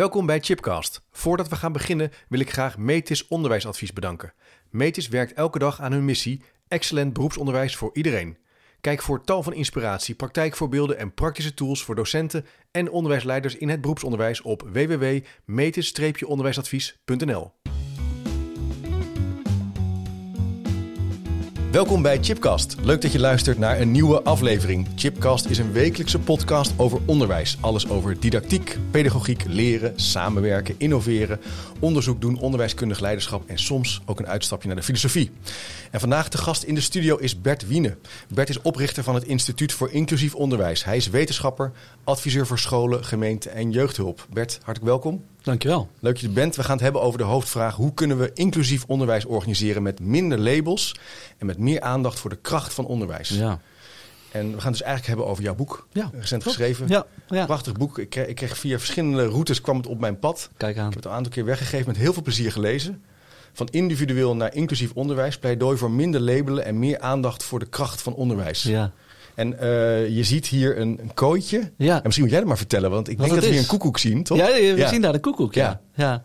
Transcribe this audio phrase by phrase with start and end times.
[0.00, 1.02] Welkom bij Chipcast.
[1.10, 4.32] Voordat we gaan beginnen wil ik graag Metis Onderwijsadvies bedanken.
[4.70, 8.38] Metis werkt elke dag aan hun missie: excellent beroepsonderwijs voor iedereen.
[8.80, 13.80] Kijk voor tal van inspiratie, praktijkvoorbeelden en praktische tools voor docenten en onderwijsleiders in het
[13.80, 17.52] beroepsonderwijs op www.metis-onderwijsadvies.nl.
[21.72, 22.76] Welkom bij Chipcast.
[22.82, 24.88] Leuk dat je luistert naar een nieuwe aflevering.
[24.96, 27.58] Chipcast is een wekelijkse podcast over onderwijs.
[27.60, 31.40] Alles over didactiek, pedagogiek, leren, samenwerken, innoveren,
[31.80, 35.30] onderzoek doen, onderwijskundig leiderschap en soms ook een uitstapje naar de filosofie.
[35.90, 37.96] En vandaag de gast in de studio is Bert Wiene.
[38.28, 40.84] Bert is oprichter van het Instituut voor Inclusief Onderwijs.
[40.84, 41.72] Hij is wetenschapper,
[42.04, 44.26] adviseur voor scholen, gemeenten en jeugdhulp.
[44.32, 45.24] Bert, hartelijk welkom.
[45.42, 45.88] Dankjewel.
[45.98, 46.56] Leuk dat je er bent.
[46.56, 50.38] We gaan het hebben over de hoofdvraag: hoe kunnen we inclusief onderwijs organiseren met minder
[50.38, 50.94] labels
[51.38, 53.28] en met meer aandacht voor de kracht van onderwijs?
[53.28, 53.60] Ja.
[54.30, 55.86] En we gaan het dus eigenlijk hebben over jouw boek.
[55.92, 56.56] Ja, recent klopt.
[56.56, 56.88] geschreven.
[56.88, 57.44] Ja, ja.
[57.44, 57.98] Prachtig boek.
[57.98, 60.50] Ik kreeg, ik kreeg via verschillende routes kwam het op mijn pad.
[60.56, 60.88] Kijk aan.
[60.88, 63.02] Ik heb het een aantal keer weggegeven met heel veel plezier gelezen.
[63.52, 65.38] Van individueel naar inclusief onderwijs.
[65.38, 68.62] Pleidooi voor minder labelen en meer aandacht voor de kracht van onderwijs.
[68.62, 68.92] Ja.
[69.40, 71.70] En eh, je ziet hier een, een kooitje.
[71.76, 71.94] Ja.
[71.96, 73.68] En misschien moet jij dat maar vertellen, want ik Wat denk dat we hier een
[73.68, 74.38] koekoek zien, toch?
[74.38, 74.88] Ja, we Ja.
[74.88, 75.54] zien daar de koekoek.
[75.54, 76.22] Ja, ja.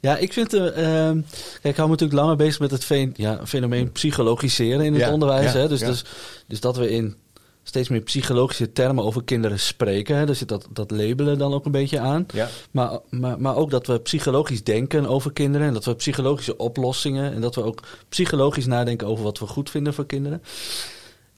[0.00, 0.16] ja.
[0.16, 0.52] ik vind.
[0.54, 4.94] ehm, kijk, ik hou me natuurlijk langer bezig met het fen- ja, fenomeen psychologiseren in
[4.94, 5.52] het onderwijs.
[5.52, 5.68] hè?
[5.68, 6.04] Dus, dus,
[6.46, 7.16] dus dat we in
[7.62, 10.16] steeds meer psychologische termen over kinderen spreken.
[10.16, 10.26] Hè?
[10.26, 12.26] Dus dat, dat labelen dan ook een beetje aan.
[12.34, 12.48] Ja.
[12.70, 15.66] Maar, maar, maar ook dat we psychologisch denken over kinderen.
[15.66, 17.32] En dat we psychologische oplossingen.
[17.34, 20.42] En dat we ook psychologisch nadenken over wat we goed vinden voor kinderen.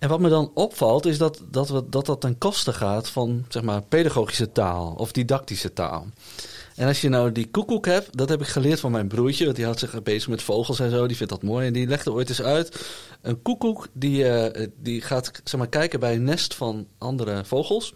[0.00, 3.62] En wat me dan opvalt is dat dat, dat, dat ten koste gaat van zeg
[3.62, 6.06] maar, pedagogische taal of didactische taal.
[6.76, 9.44] En als je nou die koekoek hebt, dat heb ik geleerd van mijn broertje.
[9.44, 11.06] Want die houdt zich bezig met vogels en zo.
[11.06, 11.66] Die vindt dat mooi.
[11.66, 12.86] En die legde ooit eens uit.
[13.22, 17.94] Een koekoek die, eh, die gaat zeg maar, kijken bij een nest van andere vogels.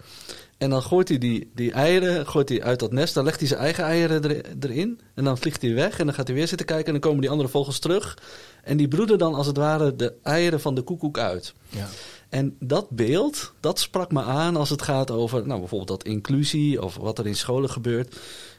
[0.59, 3.15] En dan gooit hij die, die eieren gooit hij uit dat nest.
[3.15, 5.01] Dan legt hij zijn eigen eieren er- erin.
[5.15, 5.99] En dan vliegt hij weg.
[5.99, 6.87] En dan gaat hij weer zitten kijken.
[6.87, 8.19] En dan komen die andere vogels terug.
[8.65, 11.55] En die broeden dan als het ware de eieren van de koekoek uit.
[11.69, 11.89] Ja.
[12.29, 16.83] En dat beeld, dat sprak me aan als het gaat over nou, bijvoorbeeld dat inclusie
[16.83, 18.17] of wat er in scholen gebeurt.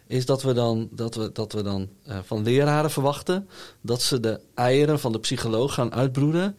[0.07, 3.49] Is dat we dan, dat we, dat we dan eh, van leraren verwachten
[3.81, 6.57] dat ze de eieren van de psycholoog gaan uitbroeden.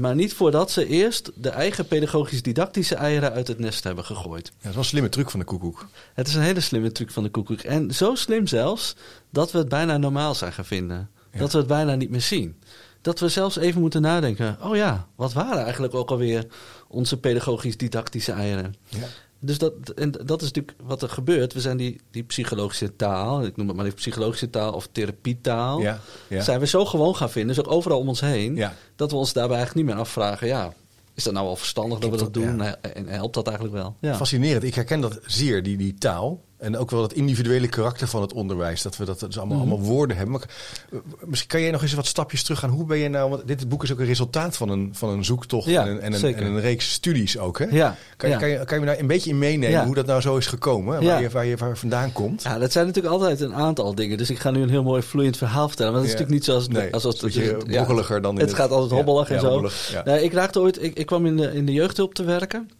[0.00, 4.46] Maar niet voordat ze eerst de eigen pedagogisch-didactische eieren uit het nest hebben gegooid.
[4.46, 5.86] Ja, dat is wel een slimme truc van de koekoek.
[6.14, 7.60] Het is een hele slimme truc van de koekoek.
[7.60, 8.96] En zo slim zelfs
[9.30, 11.10] dat we het bijna normaal zijn gaan vinden.
[11.32, 11.38] Ja.
[11.38, 12.56] Dat we het bijna niet meer zien.
[13.06, 14.56] Dat we zelfs even moeten nadenken.
[14.62, 16.46] Oh ja, wat waren eigenlijk ook alweer
[16.88, 18.74] onze pedagogisch-didactische eieren?
[18.88, 19.06] Ja.
[19.38, 21.52] Dus dat, en dat is natuurlijk wat er gebeurt.
[21.52, 25.80] We zijn die, die psychologische taal, ik noem het maar even psychologische taal of therapietaal,
[25.80, 26.42] Ja, ja.
[26.42, 28.74] zijn we zo gewoon gaan vinden, dus ook overal om ons heen, Ja.
[28.96, 30.72] dat we ons daarbij eigenlijk niet meer afvragen, ja,
[31.14, 32.60] is dat nou wel verstandig dat we dat doen?
[32.60, 33.96] En helpt dat eigenlijk wel?
[34.00, 34.14] Ja.
[34.16, 34.62] Fascinerend.
[34.62, 36.40] Ik herken dat zeer, die, die taal.
[36.58, 38.82] En ook wel het individuele karakter van het onderwijs.
[38.82, 39.68] Dat we dat dus allemaal, Mhm.
[39.68, 40.34] allemaal woorden hebben.
[40.34, 40.48] Maar,
[40.92, 42.70] eh, misschien kan jij nog eens wat stapjes terug gaan.
[42.70, 43.30] Hoe ben je nou...
[43.30, 46.00] Want dit boek is ook een resultaat van een, van een zoektocht Ja, en, een,
[46.00, 46.42] en, een, zeker.
[46.42, 47.58] en een reeks studies ook.
[47.58, 47.64] Hè?
[47.70, 48.40] Ja, Kan, je ja.
[48.40, 50.46] kan, je, kan je me daar een beetje in meenemen hoe dat nou zo is
[50.46, 51.02] gekomen?
[51.04, 52.42] Waar, je, waar je waar vandaan komt?
[52.42, 54.18] Ja, dat zijn natuurlijk altijd een aantal dingen.
[54.18, 55.92] Dus ik ga nu een heel mooi vloeiend verhaal vertellen.
[55.92, 56.68] Maar dat is natuurlijk niet zoals...
[56.68, 59.48] Nee, als, als, ja, brokkeliger dan in Het het- gaat altijd hobbelig en zo.
[59.48, 60.82] hobbelig, ik raakte ooit...
[60.82, 62.70] Ik, ik kwam in de, in de jeugdhulp te werken.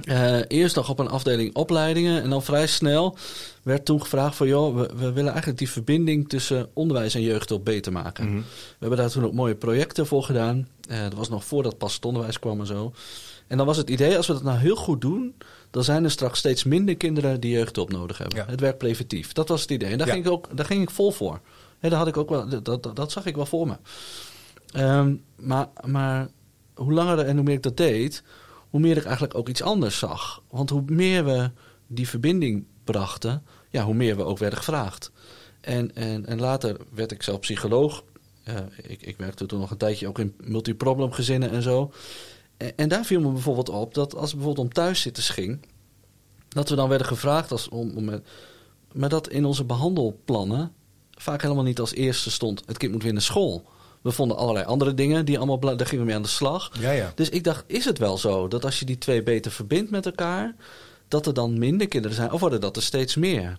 [0.00, 2.22] Eh, eerst nog op een afdeling opleidingen.
[2.22, 3.16] En dan vrij snel
[3.62, 4.46] werd toen gevraagd van...
[4.46, 8.26] joh, we, we willen eigenlijk die verbinding tussen onderwijs en jeugdhulp beter maken.
[8.28, 8.36] Mhm.
[8.36, 10.68] We hebben daar toen ook mooie projecten voor gedaan.
[10.88, 12.92] Eh, dat was nog voordat pas het onderwijs kwam en zo.
[13.46, 15.34] En dan was het idee, als we dat nou heel goed doen...
[15.70, 18.38] dan zijn er straks steeds minder kinderen die jeugdhulp nodig hebben.
[18.38, 18.46] Ja.
[18.46, 19.32] Het werkt preventief.
[19.32, 19.90] Dat was het idee.
[19.90, 20.12] En daar, Ja.
[20.12, 21.40] ging, ik ook, daar ging ik vol voor.
[21.78, 23.76] Hè, daar had ik ook wel, dat, dat, dat zag ik wel voor me.
[24.72, 26.28] Ehm, maar, maar
[26.74, 28.22] hoe langer en hoe meer ik dat deed...
[28.72, 30.42] hoe meer ik eigenlijk ook iets anders zag.
[30.50, 31.50] Want hoe meer we
[31.86, 33.42] die verbinding brachten...
[33.70, 35.10] ja, hoe meer we ook werden gevraagd.
[35.60, 38.04] En, en, en later werd ik zelf psycholoog.
[38.82, 41.92] Ik, ik werkte toen nog een tijdje ook in multiproblemgezinnen en zo.
[42.56, 45.66] En, en daar viel me bijvoorbeeld op dat als het bijvoorbeeld om thuiszitters ging...
[46.48, 48.26] dat we dan werden gevraagd als, om, om met,
[48.92, 50.72] maar dat in onze behandelplannen
[51.10, 52.62] vaak helemaal niet als eerste stond...
[52.66, 53.64] het kind moet weer naar school.
[54.02, 56.70] We vonden allerlei andere dingen, die allemaal, daar gingen we mee aan de slag.
[56.80, 57.12] Ja, ja.
[57.14, 60.06] Dus ik dacht, is het wel zo dat als je die twee beter verbindt met
[60.06, 60.54] elkaar...
[61.08, 63.56] dat er dan minder kinderen zijn, of worden dat er steeds meer?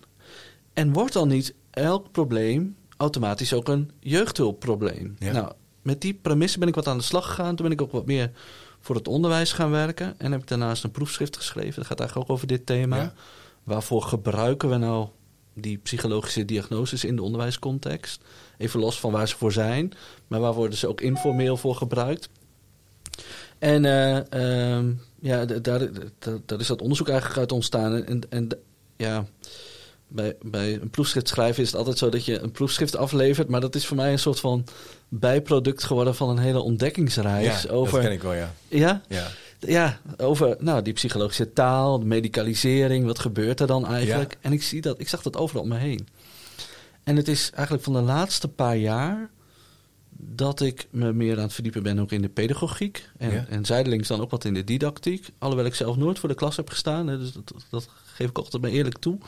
[0.72, 5.16] En wordt dan niet elk probleem automatisch ook een jeugdhulpprobleem?
[5.18, 5.32] Ja.
[5.32, 5.52] Nou,
[5.82, 7.56] met die premisse ben ik wat aan de slag gegaan.
[7.56, 8.30] Toen ben ik ook wat meer
[8.80, 10.14] voor het onderwijs gaan werken.
[10.18, 11.74] En heb ik daarnaast een proefschrift geschreven.
[11.74, 12.96] Dat gaat eigenlijk ook over dit thema.
[12.96, 13.12] Ja.
[13.62, 15.08] Waarvoor gebruiken we nou
[15.54, 18.20] die psychologische diagnoses in de onderwijscontext?
[18.58, 19.92] Even los van waar ze voor zijn.
[20.26, 22.28] Maar waar worden ze ook informeel voor gebruikt?
[23.58, 25.88] En eh, ehm, ja, daar,
[26.46, 28.04] daar is dat onderzoek eigenlijk uit ontstaan.
[28.04, 28.48] En, en
[28.96, 29.26] ja,
[30.08, 33.48] bij, bij een proefschrift schrijven is het altijd zo dat je een proefschrift aflevert.
[33.48, 34.64] Maar dat is voor mij een soort van
[35.08, 37.62] bijproduct geworden van een hele ontdekkingsreis.
[37.62, 38.54] Ja, over, dat ken ik wel, ja.
[38.68, 39.02] Ja?
[39.08, 39.26] ja.
[39.66, 43.06] Ja, over nou, die psychologische taal, de medicalisering.
[43.06, 44.32] Wat gebeurt er dan eigenlijk?
[44.32, 44.38] Ja.
[44.40, 46.08] En ik, zie dat, ik zag dat overal om me heen.
[47.04, 49.30] En het is eigenlijk van de laatste paar jaar
[50.16, 53.08] dat ik me meer aan het verdiepen ben ook in de pedagogiek.
[53.16, 53.46] En, Ja.
[53.48, 55.28] en zijdelings dan ook wat in de didactiek.
[55.38, 57.06] Alhoewel ik zelf nooit voor de klas heb gestaan.
[57.06, 59.18] Hè, dus dat, dat geef ik altijd maar eerlijk toe.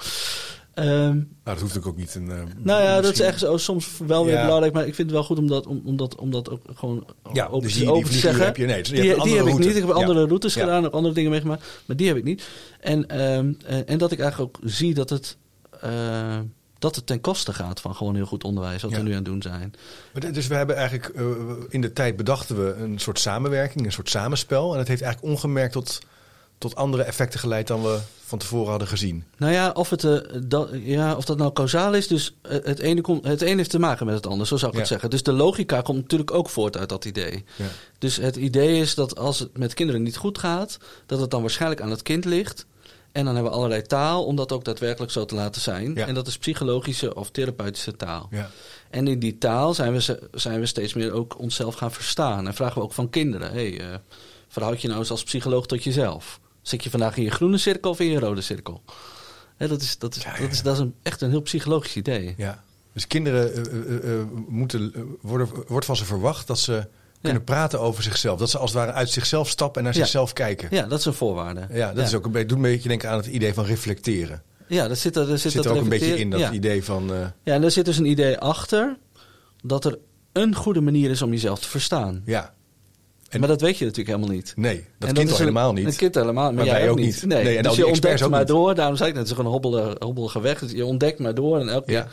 [0.84, 2.14] Nou, dat hoeft natuurlijk ook niet.
[2.14, 4.44] Een, eh, nou ja, dat is echt soms wel weer Ja.
[4.44, 4.72] belangrijk.
[4.74, 7.06] Maar ik vind het wel goed om dat, om, om dat, om dat ook gewoon
[7.32, 8.46] Ja, open, dus die- die open te vlieguren zeggen.
[8.46, 9.68] heb je- nee, dus die die heb ik niet.
[9.68, 9.92] Ik heb Ja.
[9.94, 11.64] andere routes gedaan, ook andere dingen meegemaakt.
[11.86, 12.48] Maar die heb ik niet.
[12.80, 15.36] En, ehm, en, en dat ik eigenlijk ook zie dat het,
[15.80, 16.38] eh,
[16.78, 18.82] dat het ten koste gaat van gewoon heel goed onderwijs.
[18.82, 19.74] Wat we nu aan het doen zijn.
[20.12, 21.24] Maar Dus we hebben eigenlijk eh,
[21.68, 24.72] in de tijd bedachten we een soort samenwerking, een soort samenspel.
[24.72, 25.98] En het heeft eigenlijk ongemerkt tot,
[26.58, 29.24] tot andere effecten geleid dan we van tevoren hadden gezien.
[29.36, 32.08] Nou ja, of, het, eh, dat, ja, of dat nou kausaal is.
[32.08, 34.72] Dus eh, het ene, komt, het ene heeft te maken met het ander, zo zou
[34.72, 35.10] ik het zeggen.
[35.10, 37.44] Dus de logica komt natuurlijk ook voort uit dat idee.
[37.56, 37.64] Ja.
[37.98, 41.40] Dus het idee is dat als het met kinderen niet goed gaat, dat het dan
[41.40, 42.66] waarschijnlijk aan het kind ligt.
[43.12, 45.94] En dan hebben we allerlei taal om dat ook daadwerkelijk zo te laten zijn.
[45.94, 46.06] Ja.
[46.06, 48.28] En dat is psychologische of therapeutische taal.
[48.30, 48.50] Ja.
[48.90, 52.46] En in die taal zijn we, zijn we steeds meer ook onszelf gaan verstaan.
[52.46, 53.86] En vragen we ook van kinderen: hey, eh,
[54.48, 56.40] verhoud je nou eens als psycholoog tot jezelf?
[56.66, 58.82] Zit je vandaag in je groene cirkel of in je rode cirkel?
[59.56, 61.40] Hè, dat is, dat is, Ja, ja, dat is, dat is een, echt een heel
[61.40, 62.34] psychologisch idee.
[62.36, 62.62] Ja.
[62.92, 66.86] Dus kinderen eh, eh, eh, moeten, worden, wordt van ze verwacht dat ze
[67.22, 68.38] kunnen praten over zichzelf.
[68.38, 70.00] Dat ze als het ware uit zichzelf stappen en naar Ja.
[70.00, 70.68] zichzelf kijken.
[70.70, 71.66] Ja, dat is een voorwaarde.
[71.72, 74.42] Ja, dat Is ook een beetje, doet een beetje denken aan het idee van reflecteren.
[74.68, 76.84] Ja, dat zit er, er, zit Zit, dat er ook een beetje in, dat idee
[76.84, 77.10] van...
[77.42, 78.96] Ja, en daar zit dus een idee achter
[79.62, 79.98] dat er
[80.32, 82.22] een goede manier is om jezelf te verstaan.
[82.24, 82.54] ja,
[83.28, 84.52] En- maar dat weet je natuurlijk helemaal niet.
[84.56, 85.86] nee, dat kind al helemaal niet.
[85.86, 87.24] Een kind helemaal, maar, Maar jij ook niet.
[87.26, 88.48] Nee, Nee, en dus je ontdekt maar niet.
[88.48, 88.74] door.
[88.74, 90.58] Daarom zei ik net, het is gewoon een hobbelige, hobbelige weg.
[90.58, 92.06] Dus je ontdekt maar door en elke Ja.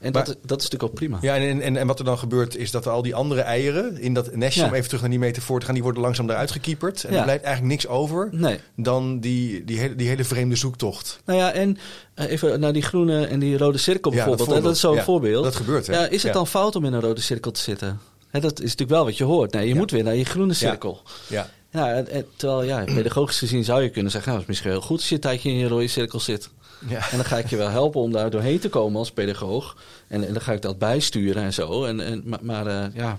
[0.00, 1.18] En Maar- dat, dat is natuurlijk ook prima.
[1.20, 4.14] Ja, en, en, en wat er dan gebeurt is dat al die andere eieren in
[4.14, 4.66] dat nestje, Ja.
[4.68, 7.04] om even terug naar die metafoor te gaan, die worden langzaam eruit gekieperd.
[7.04, 7.16] En Ja.
[7.18, 8.58] er blijft eigenlijk niks over Nee.
[8.76, 11.20] dan die, die, hele, die hele vreemde zoektocht.
[11.24, 11.78] Nou ja, en
[12.14, 14.62] eh, even naar die groene en die rode cirkel Ja, dat bijvoorbeeld.
[14.64, 14.96] dat, voorbeeld.
[14.96, 15.44] is zo'n voorbeeld.
[15.44, 15.92] dat gebeurt, hè?
[15.92, 18.00] Ja, is het dan fout om in een rode cirkel te zitten?
[18.36, 19.52] Hè, dat is natuurlijk wel wat je hoort.
[19.52, 19.78] Nee, je Ja.
[19.80, 21.02] moet weer naar je groene cirkel.
[21.28, 24.30] Ja, Ja, en- en- terwijl ja, pedagogisch gezien zou je kunnen zeggen...
[24.32, 26.50] nou, het is misschien heel goed als je een tijdje in je rode cirkel zit.
[26.88, 27.10] ja.
[27.10, 29.76] En dan ga ik je wel helpen om daar doorheen te komen als pedagoog.
[30.08, 31.84] En, en dan ga ik dat bijsturen en zo.
[31.84, 33.18] En, en, maar maar eh, ja.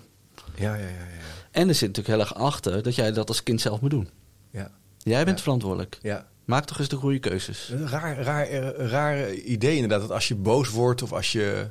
[0.56, 1.06] ja, ja, ja, ja.
[1.52, 4.10] En er zit natuurlijk heel erg achter dat jij dat als kind zelf moet doen.
[4.52, 4.72] ja.
[4.98, 5.98] Jij bent verantwoordelijk.
[6.02, 6.28] ja.
[6.46, 7.70] Maak toch eens de goede keuzes.
[7.72, 11.68] Een raar, raar, eh, raar idee inderdaad, dat als je boos wordt of als je...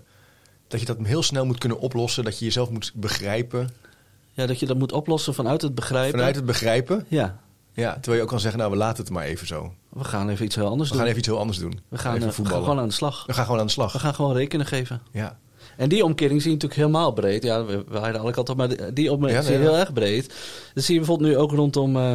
[0.68, 3.68] Dat je dat heel snel moet kunnen oplossen, dat je jezelf moet begrijpen.
[4.32, 6.18] Ja, dat je dat moet oplossen vanuit het begrijpen.
[6.18, 7.04] Vanuit het begrijpen.
[7.08, 7.38] Ja,
[7.72, 9.72] Ja, terwijl je ook kan zeggen, nou we laten het maar even zo.
[9.88, 10.98] we gaan even iets heel anders We doen.
[11.02, 11.80] gaan even iets heel anders doen.
[11.88, 13.26] we gaan, even eh, we gaan gewoon aan de slag.
[13.26, 13.92] We gaan gewoon aan de slag.
[13.92, 15.02] We gaan gewoon rekenen geven.
[15.12, 15.38] Ja.
[15.76, 17.42] En die omkering zie je natuurlijk helemaal breed.
[17.42, 19.76] Ja, we, we hadden alle kanten op, maar die- omkering Ja, zie je nee, heel
[19.78, 20.34] erg breed.
[20.74, 22.14] Dat zie je bijvoorbeeld nu ook rondom eh,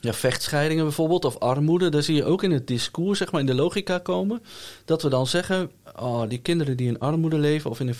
[0.00, 1.88] ja, vechtscheidingen bijvoorbeeld, of armoede.
[1.88, 4.42] Daar zie je ook in het discours, zeg maar, in de logica komen.
[4.84, 7.94] Dat we dan zeggen, oh, die kinderen die in armoede leven, of in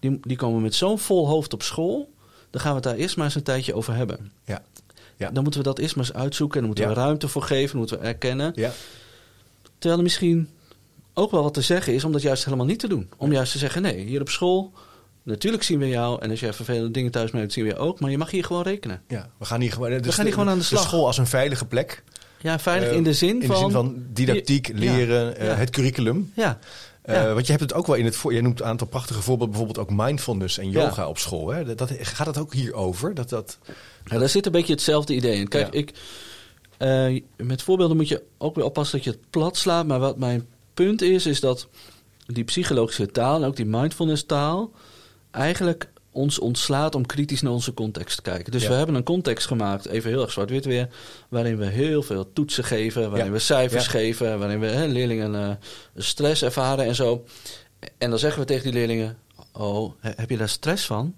[0.00, 2.12] die, die komen met zo'n vol hoofd op school.
[2.50, 4.32] Dan gaan we het daar eerst maar eens een tijdje over hebben.
[4.44, 4.62] Ja.
[5.16, 5.30] Ja.
[5.30, 6.54] Dan moeten we dat eerst maar eens uitzoeken.
[6.60, 6.94] En dan moeten Ja.
[7.00, 8.52] we ruimte voor geven, dan moeten we erkennen.
[8.54, 8.72] Ja.
[9.78, 10.48] Terwijl er misschien
[11.14, 13.08] ook wel wat te zeggen is om dat juist helemaal niet te doen.
[13.16, 14.72] Om juist te zeggen, nee, hier op school,
[15.22, 16.22] natuurlijk zien we jou.
[16.22, 18.00] En als jij vervelende dingen thuis mee zien we je ook.
[18.00, 19.02] Maar je mag hier gewoon rekenen.
[19.08, 20.82] Ja, we gaan hier gewoon, dus gaan hier gewoon aan de slag.
[20.82, 22.02] school als een veilige plek.
[22.40, 23.54] Ja, veilig Eh, in de zin in van...
[23.56, 26.32] de zin van didactiek, leren, eh, het curriculum.
[26.34, 26.58] Ja,
[27.06, 27.32] Eh.
[27.32, 28.32] Want je hebt het ook wel in het voor.
[28.34, 30.82] Je noemt een aantal prachtige voorbeelden, bijvoorbeeld ook mindfulness en Ja.
[30.82, 31.48] yoga op school.
[31.48, 31.64] Hè?
[31.64, 33.14] Dat, dat- gaat het ook hierover?
[33.14, 33.58] Dat, dat,
[34.04, 35.48] Ja, daar zit een beetje hetzelfde idee in.
[35.48, 35.92] Kijk, ik,
[36.76, 39.86] eh, met voorbeelden moet je ook weer oppassen dat je het plat slaat.
[39.86, 41.68] Maar wat mijn punt is, is dat
[42.26, 44.70] die psychologische taal en ook die mindfulness taal
[45.30, 48.52] eigenlijk ons ontslaat om kritisch naar onze context te kijken.
[48.52, 48.68] Dus Ja.
[48.68, 50.88] we hebben een context gemaakt, even heel erg zwart-wit weer,
[51.28, 53.32] waarin we heel veel toetsen geven, waarin Ja.
[53.32, 53.90] we cijfers Ja.
[53.90, 55.50] geven, waarin we hè, leerlingen eh,
[55.96, 57.24] stress ervaren en zo.
[57.98, 59.18] En dan zeggen we tegen die leerlingen,
[59.52, 61.14] oh, he- heb je daar stress van?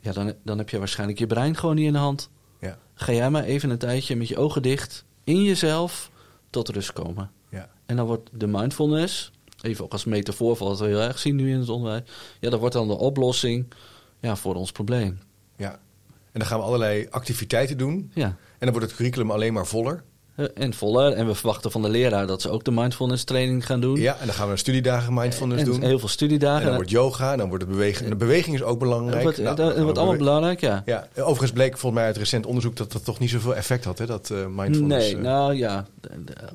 [0.00, 2.30] Ja, dan, dan heb je waarschijnlijk je brein gewoon niet in de hand.
[2.60, 6.10] ja, Ga jij maar even een tijdje met je ogen dicht in jezelf
[6.50, 7.30] tot rust komen.
[7.50, 11.18] ja, En dan wordt de mindfulness, even ook als metafoor van wat we heel erg
[11.18, 12.02] zien nu in het onderwijs,
[12.40, 13.66] ja, dat wordt dan de oplossing
[14.22, 15.18] ja, voor ons probleem.
[15.56, 15.80] ja.
[16.32, 18.10] En dan gaan we allerlei activiteiten doen.
[18.14, 20.02] Ja, En dan wordt het curriculum alleen maar voller.
[20.54, 21.12] En voller.
[21.12, 24.00] En we verwachten van de leraar dat ze ook de mindfulness training gaan doen.
[24.00, 25.82] Ja, en dan gaan we studiedagen mindfulness en doen.
[25.82, 26.60] heel veel studiedagen.
[26.60, 28.04] En dan wordt yoga, en dan wordt het bewegen.
[28.04, 29.24] En de beweging is ook belangrijk.
[29.24, 30.82] Wat, Nou, dat wordt allemaal belangrijk, ja.
[30.86, 33.98] Ja, overigens bleek volgens mij uit recent onderzoek dat dat toch niet zoveel effect had,
[33.98, 35.06] hè, dat eh, mindfulness.
[35.06, 35.22] Nee, eh.
[35.22, 35.86] nou ja,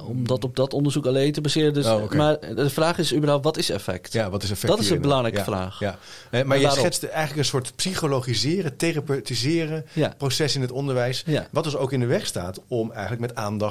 [0.08, 1.74] om dat op dat onderzoek alleen te baseren.
[1.74, 2.12] Dus, Oh.
[2.12, 4.14] Maar de vraag is überhaupt, wat is effect?
[4.14, 5.80] Ja, wat is effect Dat is een belangrijke Ja, vraag.
[5.80, 5.98] Ja.
[6.30, 10.14] Eh, maar je schetst eigenlijk een soort psychologiseren, therapeutiseren Ja.
[10.18, 11.26] proces in het onderwijs.
[11.52, 13.67] Wat dus ook in de weg staat om eigenlijk met aandacht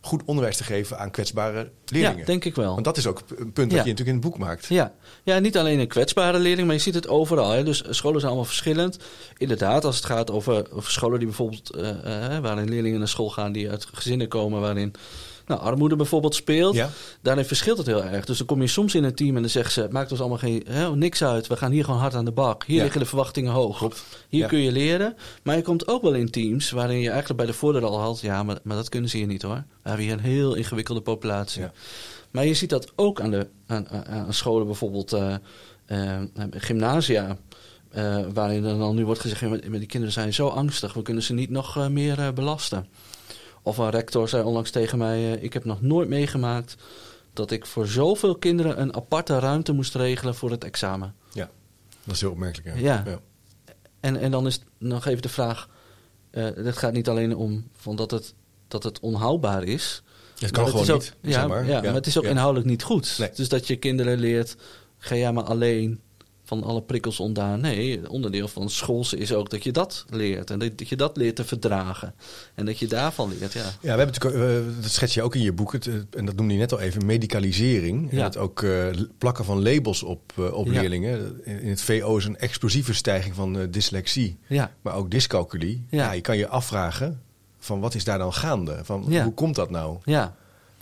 [0.00, 2.18] goed onderwijs te geven aan kwetsbare leerlingen.
[2.18, 2.72] Ja, denk ik wel.
[2.72, 3.76] Want dat is ook een punt Ja.
[3.76, 4.66] je natuurlijk in het boek maakt.
[4.66, 4.92] Ja.
[5.22, 7.50] ja, niet alleen een kwetsbare leerling, maar je ziet het overal.
[7.50, 7.64] Hè.
[7.64, 8.98] Dus scholen zijn allemaal verschillend.
[9.36, 13.30] Inderdaad, als het gaat over, over scholen die bijvoorbeeld, eh, eh, waarin leerlingen naar school
[13.30, 14.94] gaan die uit gezinnen komen waarin
[15.46, 16.74] nou, armoede bijvoorbeeld speelt.
[16.74, 16.90] Ja.
[17.22, 18.24] Daarin verschilt het heel erg.
[18.24, 20.20] Dus dan kom je soms in een team en dan zeggen ze: het maakt ons
[20.20, 21.46] allemaal geen, hè, niks uit.
[21.46, 22.64] We gaan hier gewoon hard aan de bak.
[22.64, 22.82] Hier Ja.
[22.82, 23.80] liggen de verwachtingen hoog.
[24.28, 24.46] Hier Ja.
[24.48, 25.16] kun je leren.
[25.42, 28.20] Maar je komt ook wel in teams waarin je eigenlijk bij de voordeur al had:
[28.20, 29.64] ja, maar, maar dat kunnen ze hier niet hoor.
[29.82, 31.64] We hebben hier een heel ingewikkelde populatie.
[32.30, 35.34] Maar je ziet dat ook aan, de, aan, scholen, bijvoorbeeld eh,
[36.50, 37.36] gymnasia.
[37.90, 41.50] eh, waarin dan nu wordt gezegd: die kinderen zijn zo angstig, we kunnen ze niet
[41.50, 42.86] nog meer belasten.
[43.66, 46.76] Of een rector zei onlangs tegen mij: eh, Ik heb nog nooit meegemaakt
[47.32, 51.14] dat ik voor zoveel kinderen een aparte ruimte moest regelen voor het examen.
[51.32, 51.50] Ja,
[52.04, 52.78] dat is heel opmerkelijk.
[52.78, 53.04] Ja.
[54.00, 55.68] En, en dan is nog even de vraag:
[56.30, 58.34] eh het gaat niet alleen om van dat, het,
[58.68, 60.02] dat het onhoudbaar is.
[60.38, 61.14] Het kan gewoon ook, niet.
[61.20, 61.66] Ja, zeg maar.
[61.66, 62.30] ja, maar het is ook Ja.
[62.30, 63.14] inhoudelijk niet goed.
[63.18, 63.30] Nee.
[63.34, 64.56] Dus dat je kinderen leert,
[64.98, 66.00] ga jij maar alleen
[66.46, 67.60] van alle prikkels ontdaan.
[67.60, 70.50] Nee, onderdeel van schoolse is ook dat je dat leert.
[70.50, 72.14] En dat, je dat leert te verdragen.
[72.54, 73.60] En dat je daarvan leert, ja.
[73.62, 74.34] Ja, we hebben natuurlijk,
[74.66, 76.72] eh, dat schets je ook in je boek, het, eh, en dat noemde je net
[76.72, 78.10] al even, medicalisering.
[78.10, 78.24] En Ja.
[78.24, 78.86] het ook eh,
[79.18, 80.80] plakken van labels op, op Ja.
[80.80, 81.40] leerlingen.
[81.44, 85.86] In het VO is een explosieve stijging van dyslexie, Ja, maar ook dyscalculie.
[85.90, 86.12] Ja.
[86.12, 87.20] Je kan je afvragen
[87.58, 88.78] van wat is daar dan gaande?
[88.82, 89.22] Van.
[89.22, 89.98] Hoe komt dat nou?
[90.04, 90.34] ja.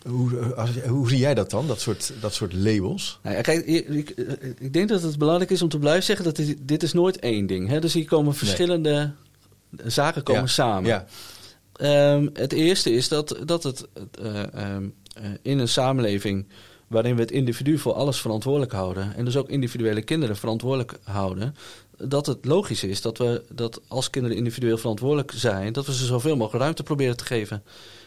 [0.08, 3.18] Hoe, eh, als, hoe zie jij dat dan, dat soort, dat soort labels?
[3.22, 4.10] Nou ja, kijk, ik, ik,
[4.58, 7.18] ik denk dat het belangrijk is om te blijven zeggen dat dit, dit is nooit
[7.18, 7.68] één ding.
[7.68, 7.80] Hè?
[7.80, 9.12] Dus hier komen verschillende
[9.84, 10.48] zaken komen Ja.
[10.48, 10.88] samen.
[10.88, 11.06] Ja,
[11.72, 13.86] Ehm, het eerste is dat, dat het
[14.22, 16.46] eh, ehm, eh, in een samenleving
[16.86, 21.54] waarin we het individu voor alles verantwoordelijk houden, en dus ook individuele kinderen verantwoordelijk houden,
[21.96, 26.06] dat het logisch is dat we dat als kinderen individueel verantwoordelijk zijn, dat we ze
[26.06, 27.62] zoveel mogelijk ruimte proberen te geven.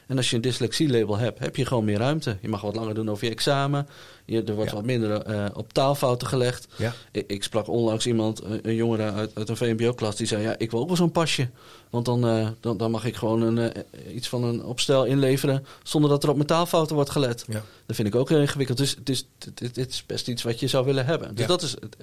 [0.07, 2.37] En als je een dyslexie-label hebt, heb je gewoon meer ruimte.
[2.41, 3.87] Je mag wat langer doen over je examen.
[4.25, 4.75] Je, er wordt Ja.
[4.75, 6.67] wat minder eh, op taalfouten gelegd.
[6.75, 6.93] ja.
[7.11, 10.71] Ik, ik sprak onlangs iemand, een, jongere uit, uit een VMBO-klas, die zei: Ja, ik
[10.71, 11.49] wil ook wel zo'n pasje.
[11.89, 15.65] Want dan, eh, dan, dan mag ik gewoon een, eh, iets van een opstel inleveren.
[15.83, 17.43] zonder dat er op mijn taalfouten wordt gelet.
[17.47, 17.63] ja.
[17.85, 18.77] Dat vind ik ook heel ingewikkeld.
[18.77, 19.25] Dus het is,
[19.73, 21.35] is best iets wat je zou willen hebben.
[21.35, 21.97] Dus dat is het.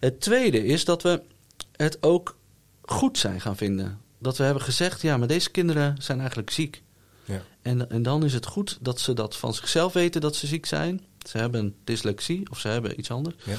[0.00, 1.22] het tweede is dat we
[1.76, 2.36] het ook
[2.82, 4.00] goed zijn gaan vinden.
[4.18, 6.82] Dat we hebben gezegd: Ja, maar deze kinderen zijn eigenlijk ziek.
[7.62, 10.66] En, en dan is het goed dat ze dat van zichzelf weten dat ze ziek
[10.66, 11.00] zijn.
[11.28, 13.34] Ze hebben dyslexie of ze hebben iets anders.
[13.44, 13.56] Ja.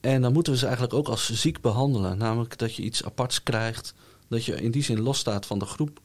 [0.00, 2.18] En dan moeten we ze eigenlijk ook als ziek behandelen.
[2.18, 3.94] Namelijk dat je iets aparts krijgt.
[4.28, 6.00] Dat je in die zin losstaat van de groep.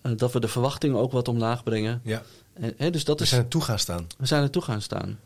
[0.00, 2.00] Eh, dat we de verwachtingen ook wat omlaag brengen.
[2.04, 2.22] ja.
[2.52, 4.06] En, hè, dus dat We is, zijn er toe gaan staan.
[4.18, 5.18] we zijn er toe gaan staan.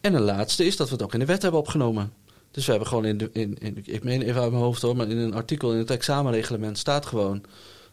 [0.00, 2.12] En een laatste is dat we het ook in de wet hebben opgenomen.
[2.50, 4.96] Dus we hebben gewoon in, de, in, in ik meen even uit mijn hoofd hoor,
[4.96, 7.42] maar in een artikel in het examenreglement staat gewoon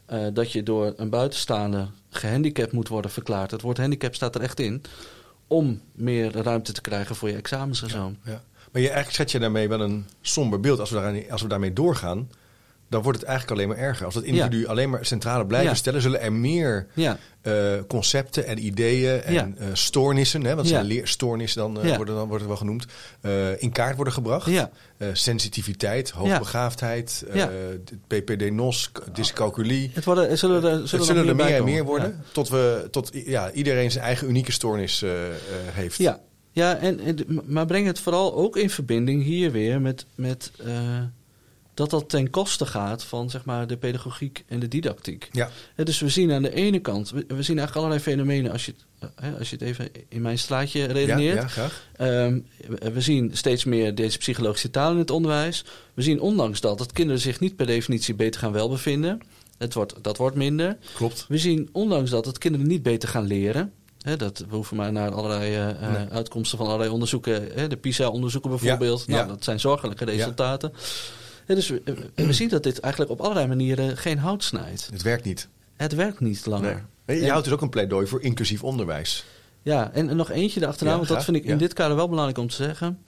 [0.05, 3.51] eh, dat je door een buitenstaander gehandicapt moet worden verklaard.
[3.51, 4.81] Het woord handicap staat er echt in.
[5.48, 8.13] Om meer ruimte te krijgen voor je examens en zo.
[8.24, 8.43] Ja.
[8.72, 10.79] Maar je, eigenlijk zet je daarmee wel een somber beeld.
[10.79, 12.29] Als we, als we daarmee doorgaan,
[12.93, 14.05] dan wordt het eigenlijk alleen maar erger.
[14.05, 15.75] Als het individu alleen maar centrale blijven Ja.
[15.75, 20.85] stellen, zullen er meer Ja, eh, concepten en ideeën en eh, stoornissen, hè, want zijn
[20.85, 22.85] leerstoornissen dan, eh, worden, dan worden wel genoemd,
[23.57, 24.50] in kaart worden gebracht.
[24.50, 24.69] Ja.
[25.13, 27.25] Sensitiviteit, hoogbegaafdheid.
[28.07, 29.91] PPD-NOS, dyscalculie.
[29.93, 32.88] het, worden, zullen er, zullen Het er zullen er meer en meer worden, tot, we,
[32.91, 35.05] tot ja, iedereen zijn eigen unieke stoornis
[35.71, 35.97] heeft.
[35.97, 36.19] Ja,
[36.51, 40.51] ja en, en, maar breng het vooral ook in verbinding hier weer met, met
[41.73, 45.29] dat dat ten koste gaat van zeg maar, de pedagogiek en de didactiek.
[45.31, 45.49] Ja.
[45.75, 48.73] Dus we zien aan de ene kant, we, we zien eigenlijk allerlei fenomenen als je,
[49.39, 51.35] als je het even in mijn straatje Ja, redeneert.
[51.41, 51.87] ja, graag.
[51.95, 55.63] Ehm, we- we zien steeds meer deze psychologische taal in het onderwijs.
[55.93, 59.19] We zien ondanks dat dat kinderen zich niet per definitie beter gaan welbevinden.
[59.57, 60.77] Het wordt, dat wordt minder.
[60.95, 61.25] Klopt.
[61.27, 63.71] We zien ondanks dat het kinderen niet beter gaan leren.
[64.17, 66.07] Dat, we hoeven maar naar allerlei eh, eh, Nee.
[66.09, 67.69] uitkomsten van allerlei onderzoeken.
[67.69, 69.03] De PISA-onderzoeken bijvoorbeeld.
[69.05, 69.33] Ja, Nou, ja.
[69.33, 70.73] dat zijn zorgelijke resultaten.
[71.45, 71.81] Dus we,
[72.15, 74.89] eh, we zien dat dit eigenlijk op allerlei manieren geen hout snijdt.
[74.91, 75.47] Het werkt niet.
[75.75, 76.85] Het werkt niet langer.
[77.05, 77.17] Nee.
[77.17, 79.25] Je En- houdt dus ook een pleidooi voor inclusief onderwijs.
[79.62, 81.57] Ja, en, en nog eentje erachteraan, Ja, want dat vind ik in Ja.
[81.57, 83.00] dit kader wel belangrijk om te zeggen.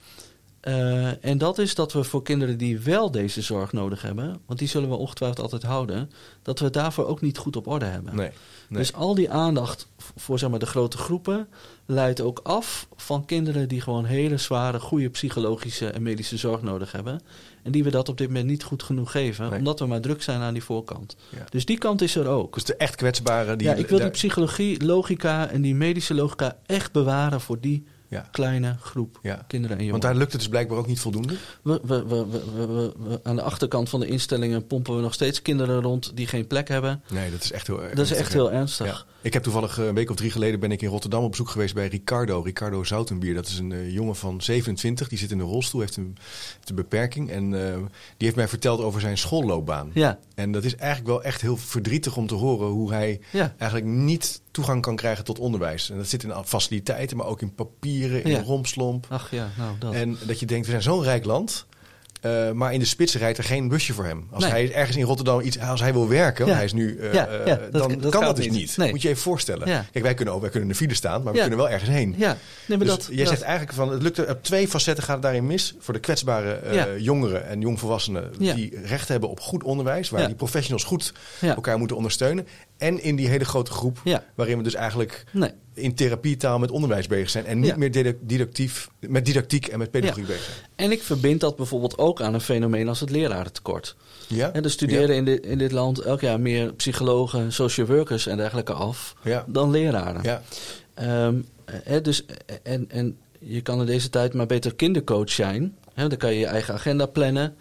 [0.60, 4.58] Eh, en dat is dat we voor kinderen die wel deze zorg nodig hebben, want
[4.58, 6.10] die zullen we ongetwijfeld altijd houden,
[6.42, 8.16] dat we het daarvoor ook niet goed op orde hebben.
[8.16, 8.30] Nee.
[8.68, 8.78] nee.
[8.78, 11.48] Dus al die aandacht voor zeg maar, de grote groepen
[11.86, 16.92] leidt ook af van kinderen die gewoon hele zware, goede psychologische en medische zorg nodig
[16.92, 17.20] hebben.
[17.66, 19.58] En die we dat op dit moment niet goed genoeg geven, Nee.
[19.58, 21.16] omdat we maar druk zijn aan die voorkant.
[21.28, 21.44] Ja.
[21.50, 22.54] Dus die kant is er ook.
[22.54, 23.66] Dus de echt kwetsbaren die...
[23.66, 28.28] ja, ik wil die psychologie, logica en die medische logica echt bewaren voor die ja.
[28.32, 29.34] kleine groep Ja.
[29.46, 30.00] kinderen en Want jongeren.
[30.00, 31.34] daar lukt het dus blijkbaar ook niet voldoende.
[31.62, 32.26] We, we, we,
[32.66, 36.46] we, aan de achterkant van de instellingen pompen we nog steeds kinderen rond die geen
[36.46, 37.02] plek hebben.
[37.10, 37.80] Nee, dat is echt heel.
[37.94, 38.86] Dat is echt heel ernstig.
[38.86, 39.04] Ja.
[39.26, 41.48] Ik heb toevallig eh, een week of drie geleden ben ik in Rotterdam op bezoek
[41.48, 42.40] geweest bij Ricardo.
[42.40, 43.34] Ricardo Zoutenbier.
[43.34, 45.08] Dat is een eh, jongen van 27.
[45.08, 46.16] Die zit in een rolstoel, heeft een,
[46.56, 47.30] heeft een beperking.
[47.30, 47.74] En eh,
[48.16, 49.90] die heeft mij verteld over zijn schoolloopbaan.
[49.94, 53.54] Ja, En dat is eigenlijk wel echt heel verdrietig om te horen hoe hij ja.
[53.58, 55.90] eigenlijk niet toegang kan krijgen tot onderwijs.
[55.90, 58.42] En dat zit in faciliteiten, maar ook in papieren, in Ja.
[58.42, 59.06] romslomp.
[59.08, 59.94] Ach ja, nou dat.
[59.94, 61.66] En dat je denkt, we zijn zo'n rijk land.
[62.20, 64.26] Eh, maar in de spits rijdt er geen busje voor hem.
[64.30, 64.52] Als Nee.
[64.52, 66.54] hij ergens in Rotterdam iets, als hij wil werken, Ja.
[66.54, 68.76] hij is nu, eh, Ja, eh, ja, dat- dan dat kan dat dus niet.
[68.76, 68.90] Nee.
[68.90, 69.64] Moet je even voorstellen.
[69.92, 71.90] Kijk, wij kunnen ook, wij kunnen in de file staan, maar we kunnen wel ergens
[71.90, 72.14] heen.
[72.16, 73.06] ja, nee, maar Dus dat.
[73.10, 75.74] jij dat- zegt eigenlijk van, het lukt er, op twee facetten gaat het daarin mis.
[75.78, 76.60] Voor de kwetsbare
[76.98, 81.96] jongeren en jongvolwassenen die recht hebben op goed onderwijs, waar die professionals goed elkaar moeten
[81.96, 82.46] ondersteunen.
[82.78, 85.50] En in die hele grote groep, ja, waarin we dus eigenlijk nee.
[85.74, 87.46] in therapietaal met onderwijs bezig zijn.
[87.46, 87.76] En niet Ja.
[87.76, 90.56] meer didac- didactief, met didactiek en met pedagogiek bezig zijn.
[90.76, 93.96] En ik verbind dat bijvoorbeeld ook aan een fenomeen als het lerarentekort.
[94.28, 94.52] Ja?
[94.52, 98.36] En er studeren in, dit, in dit land elk jaar meer psychologen, social workers en
[98.36, 99.14] dergelijke af
[99.46, 100.22] dan leraren.
[100.22, 100.42] Ja.
[100.94, 101.34] Ehm,
[101.84, 102.24] eh, dus,
[102.62, 105.76] en, en je kan in deze tijd maar beter kindercoach zijn.
[105.94, 107.56] Dan kan je je eigen agenda plannen.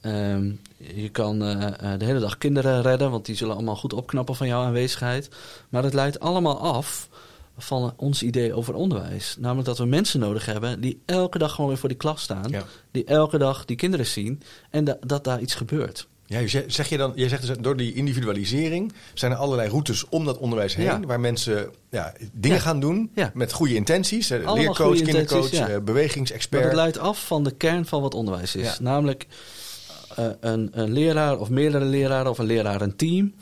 [0.00, 3.92] Ehm, je kan eh, eh, de hele dag kinderen redden, want die zullen allemaal goed
[3.92, 5.28] opknappen van jouw aanwezigheid.
[5.68, 7.08] Maar het leidt allemaal af
[7.58, 9.36] van ons idee over onderwijs.
[9.38, 12.50] Namelijk dat we mensen nodig hebben die elke dag gewoon weer voor die klas staan.
[12.50, 12.64] Ja.
[12.90, 16.08] Die elke dag die kinderen zien en da- dat daar iets gebeurt.
[16.26, 20.08] Ja, jij- zeg je dan, jij zegt dus door die individualisering zijn er allerlei routes
[20.08, 21.00] om dat onderwijs heen, Ja.
[21.00, 22.62] waar mensen ja, dingen Ja.
[22.62, 24.32] gaan doen met goede intenties.
[24.32, 26.64] Allemaal Leercoach, goede kindercoach, eh, Maar bewegingsexpert.
[26.64, 28.78] dat leidt af van de kern van wat onderwijs is.
[28.78, 29.26] Namelijk
[30.40, 33.34] een, een leraar of meerdere leraren of een lerarenteam.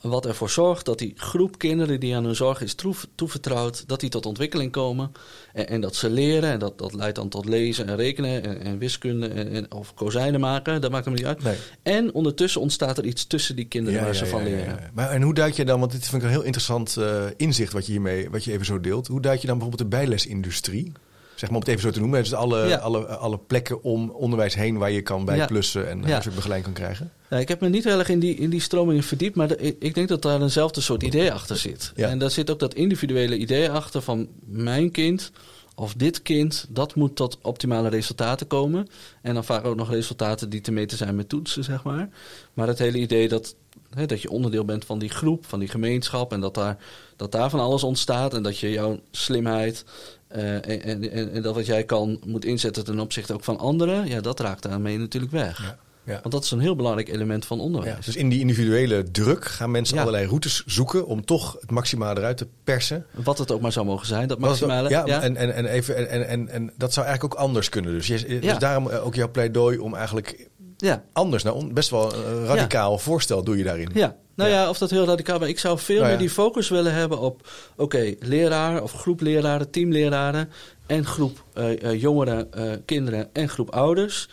[0.00, 2.74] Wat ervoor zorgt dat die groep kinderen die aan hun zorg is
[3.14, 5.12] toevertrouwd, dat die tot ontwikkeling komen.
[5.52, 6.50] En, en dat ze leren.
[6.50, 10.40] En dat, dat leidt dan tot lezen en rekenen en, en wiskunde en, of kozijnen
[10.40, 10.80] maken.
[10.80, 11.42] Dat maakt hem niet uit.
[11.42, 11.56] Nee.
[11.82, 14.90] En ondertussen ontstaat er iets tussen die kinderen Ja, waar ja, ze van ja, leren.
[14.94, 17.72] Maar en hoe duid je dan, want dit vind ik een heel interessant eh, inzicht
[17.72, 19.06] wat je hiermee, wat je even zo deelt.
[19.06, 20.92] Hoe duid je dan bijvoorbeeld de bijlesindustrie?
[21.38, 22.22] Zeg maar om het even zo te noemen.
[22.22, 22.76] Dus alle, Ja.
[22.76, 26.22] alle, alle plekken om onderwijs heen waar je kan bijplussen en Ja.
[26.34, 27.12] begeleiding kan krijgen.
[27.30, 29.56] Ja, ik heb me niet heel erg in die, in die stromingen verdiept, maar de-
[29.56, 31.92] ik, ik denk dat daar eenzelfde soort idee achter zit.
[31.96, 32.08] Ja.
[32.08, 35.30] En daar zit ook dat individuele idee achter van mijn kind
[35.74, 38.86] of dit kind, dat moet tot optimale resultaten komen.
[39.22, 42.08] En dan vaak ook nog resultaten die te meten zijn met toetsen, zeg maar.
[42.54, 43.54] Maar het hele idee dat,
[43.94, 46.76] hè, dat je onderdeel bent van die groep, van die gemeenschap en dat daar,
[47.16, 49.84] dat daar van alles ontstaat en dat je jouw slimheid
[50.28, 54.06] eh, en, en, en, dat wat jij kan moet inzetten ten opzichte ook van anderen,
[54.08, 55.62] ja, dat raakt daarmee natuurlijk weg.
[55.62, 55.78] Ja.
[56.04, 56.18] Ja.
[56.22, 58.04] Want dat is een heel belangrijk element van Ja, onderwijs.
[58.04, 60.00] dus in die individuele druk gaan mensen Ja.
[60.00, 63.06] allerlei routes zoeken om toch het maximale eruit te persen.
[63.10, 64.88] Wat het ook maar zou mogen zijn, dat ook- maximale.
[64.88, 67.92] ja, En, en, en, even, en, en, en, dat zou eigenlijk ook anders kunnen.
[67.92, 68.58] Dus, je, dus Ja.
[68.58, 73.42] daarom eh, ook jouw pleidooi om eigenlijk ja, anders, nou, best wel een radicaal voorstel
[73.44, 73.88] doe je daarin.
[73.94, 74.16] ja.
[74.38, 74.68] Nou Ja.
[74.68, 75.48] of dat heel radicaal is.
[75.48, 77.48] Ik zou veel Nou meer die focus willen hebben op...
[77.76, 80.50] oké, leraar of groep leraren, teamleraren...
[80.86, 84.28] en groep eh, jongeren, eh, kinderen en groep ouders.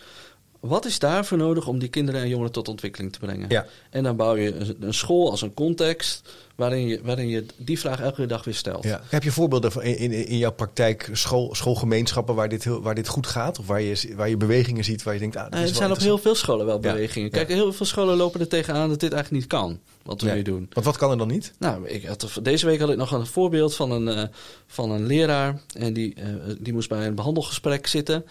[0.60, 3.48] Wat is daarvoor nodig om die kinderen en jongeren tot ontwikkeling te brengen?
[3.48, 3.66] Ja.
[3.90, 6.22] En dan bouw je een, school als een context...
[6.56, 8.84] Waarin je, waarin je die vraag elke dag weer stelt.
[8.84, 9.00] Ja.
[9.08, 12.94] Heb je voorbeelden van in, in, in jouw praktijk school, schoolgemeenschappen waar dit, heel, waar
[12.94, 13.58] dit goed gaat?
[13.58, 15.90] Of waar je, waar je bewegingen ziet waar je denkt, ah, dat is er zijn
[15.90, 17.28] op heel veel scholen wel bewegingen.
[17.28, 17.36] Ja.
[17.36, 19.78] Kijk, heel veel scholen lopen er tegenaan dat dit eigenlijk niet kan.
[20.02, 20.68] Wat we nu doen.
[20.72, 21.52] Want wat kan er dan niet?
[21.58, 24.22] Nou, ik had, deze week had ik nog een voorbeeld van een, eh,
[24.66, 25.60] van een leraar.
[25.74, 26.24] En die, eh,
[26.58, 28.24] die moest bij een behandelgesprek zitten.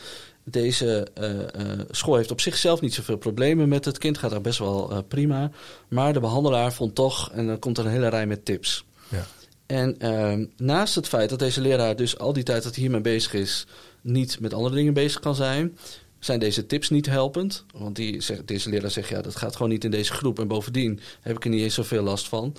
[0.47, 4.17] Deze eh, eh, school heeft op zichzelf niet zoveel problemen met het kind.
[4.17, 5.51] Gaat daar best wel eh, prima.
[5.87, 8.85] Maar de behandelaar vond toch, en dan komt er een hele rij met tips.
[9.09, 9.25] Ja.
[9.65, 13.01] En ehm, naast het feit dat deze leraar dus al die tijd dat hij hiermee
[13.01, 13.65] bezig is...
[14.01, 15.77] niet met andere dingen bezig kan zijn...
[16.19, 17.65] zijn deze tips niet helpend.
[17.73, 20.39] Want die deze leraar zegt, ja, dat gaat gewoon niet in deze groep.
[20.39, 22.55] En bovendien heb ik er niet eens zoveel last van.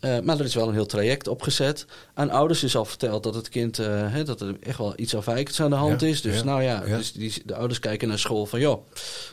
[0.00, 1.86] Eh, maar er is wel een heel traject opgezet.
[2.14, 5.60] Aan ouders is al verteld dat het kind eh, dat er echt wel iets afwijkends
[5.60, 6.20] aan de hand Ja, is.
[6.20, 6.96] Dus ja, nou ja, ja.
[6.96, 8.86] Dus die, de ouders kijken naar school van joh,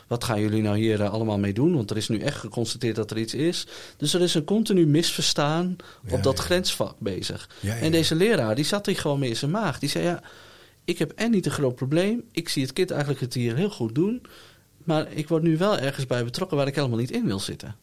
[0.06, 1.74] wat gaan jullie nou hier eh, allemaal mee doen?
[1.74, 3.66] Want er is nu echt geconstateerd dat er iets is.
[3.96, 5.76] Dus er is een continu misverstaan
[6.10, 7.48] op dat grensvak bezig.
[7.62, 9.78] En deze leraar, die zat hier gewoon mee in zijn maag.
[9.78, 10.22] Die zei ja,
[10.84, 12.24] ik heb en niet een groot probleem.
[12.32, 14.22] Ik zie het kind eigenlijk het hier heel goed doen.
[14.84, 17.76] Maar ik word nu wel ergens bij betrokken waar ik helemaal niet in wil zitten.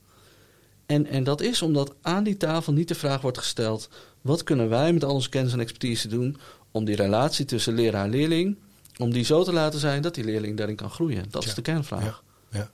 [0.85, 3.89] En, en dat is omdat aan die tafel niet de vraag wordt gesteld:
[4.21, 6.37] wat kunnen wij met al onze kennis en expertise doen
[6.71, 8.57] om die relatie tussen leraar en leerling,
[8.97, 11.25] om die zo te laten zijn dat die leerling daarin kan groeien?
[11.29, 12.03] Dat is de kernvraag.
[12.03, 12.59] Ja.
[12.59, 12.71] Ja.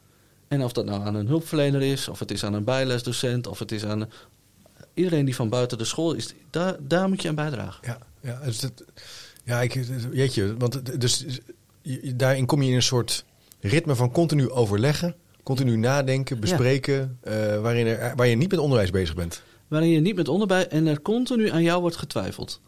[0.47, 3.59] En of dat nou aan een hulpverlener is, of het is aan een bijlesdocent, of
[3.59, 4.09] het is aan
[4.93, 7.79] iedereen die van buiten de school is, daar, daar moet je aan bijdragen.
[7.87, 8.83] Ja, ja, dus dat,
[9.43, 11.25] ja ik, jeetje, want dus,
[12.15, 13.25] daarin kom je in een soort
[13.59, 18.89] ritme van continu overleggen, continu nadenken, bespreken, eh, waarin er, waar je niet met onderwijs
[18.89, 19.43] bezig bent.
[19.67, 22.61] Waarin je niet met onderbij en er continu aan jou wordt getwijfeld.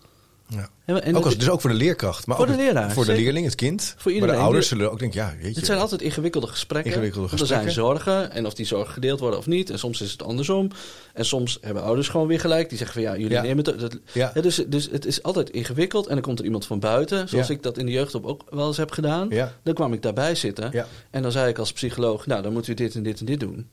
[0.55, 0.69] Ja.
[0.85, 3.05] En, en ook als, dus ook voor de leerkracht, maar Voor ook de leraar, voor
[3.05, 3.93] de leerling, het kind.
[3.97, 5.55] Voor maar de ouders zullen ook denken, ja, weet je.
[5.55, 6.91] Het zijn altijd ingewikkelde gesprekken.
[6.91, 8.31] Ingewikkelde er zijn zorgen.
[8.31, 9.69] En of die zorgen gedeeld worden of niet.
[9.69, 10.69] En soms is het andersom.
[11.13, 12.69] En soms hebben ouders gewoon weer gelijk.
[12.69, 13.41] Die zeggen van ja, jullie Ja.
[13.41, 13.79] nemen het.
[13.79, 14.31] dat- Ja.
[14.33, 16.07] Ja, dus, dus het is altijd ingewikkeld.
[16.07, 17.29] En dan komt er iemand van buiten.
[17.29, 19.29] Zoals ik dat in de jeugdop ook wel eens heb gedaan.
[19.63, 20.85] Dan kwam ik daarbij zitten.
[21.09, 23.39] En dan zei ik als psycholoog, nou dan moet u dit en dit en dit
[23.39, 23.69] doen.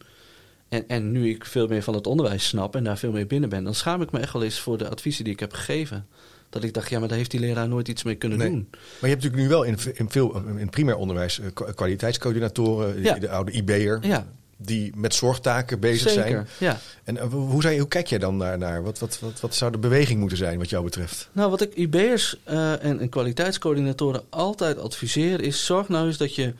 [0.69, 3.49] En, en nu ik veel meer van het onderwijs snap en daar veel meer binnen
[3.49, 6.07] ben, dan schaam ik me echt wel eens voor de adviezen die ik heb gegeven.
[6.51, 8.51] Dat ik dacht, ja, maar daar heeft die leraar nooit iets mee kunnen Nee.
[8.51, 8.67] doen.
[8.71, 13.03] Maar je hebt natuurlijk nu wel in, in veel in primair onderwijs eh, kwa- kwaliteitscoördinatoren,
[13.03, 13.15] Ja.
[13.19, 16.31] de oude IB'er, Ja, die met zorgtaken bezig zeker.
[16.31, 16.49] zijn.
[16.59, 16.81] Ja.
[17.05, 18.59] En eh, hoe, je, hoe kijk jij dan naar?
[18.59, 21.29] naar wat, wat, wat, wat zou de beweging moeten zijn wat jou betreft?
[21.33, 25.67] Nou, wat ik IB'ers eh, en, en kwaliteitscoördinatoren altijd adviseer is...
[25.67, 26.55] zorg nou eens dat je,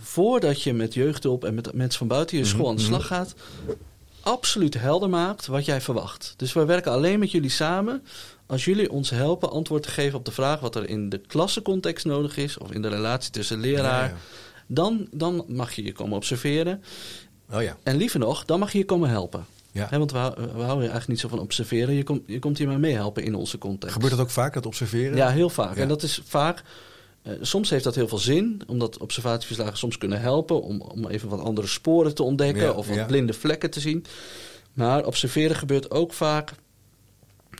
[0.00, 2.90] voordat je met jeugdhulp en met mensen van buiten je school aan de mhm.
[2.90, 3.34] slag gaat...
[4.20, 6.34] absoluut helder maakt wat jij verwacht.
[6.36, 8.02] Dus we werken alleen met jullie samen
[8.46, 10.60] als jullie ons helpen antwoord te geven op de vraag...
[10.60, 14.08] wat er in de klassencontext nodig is of in de relatie tussen leraar...
[14.08, 14.16] Ja,
[14.66, 16.82] Dan, dan mag je je komen observeren.
[17.52, 17.76] Oh ja.
[17.82, 19.44] En liever nog, dan mag je je komen helpen.
[19.72, 19.88] ja.
[19.90, 21.94] Want we, we houden eigenlijk niet zo van observeren.
[21.94, 23.94] Je, komt je komt hier maar meehelpen in onze context.
[23.94, 25.16] Gebeurt dat ook vaak, dat observeren?
[25.16, 25.76] Ja, heel vaak.
[25.76, 25.82] Ja.
[25.82, 26.62] En dat is vaak.
[27.22, 31.28] eh, soms heeft dat heel veel zin, omdat observatieverslagen soms kunnen helpen om, om even
[31.28, 34.04] wat andere sporen te ontdekken Ja, of wat blinde vlekken te zien.
[34.72, 36.52] Maar observeren gebeurt ook vaak,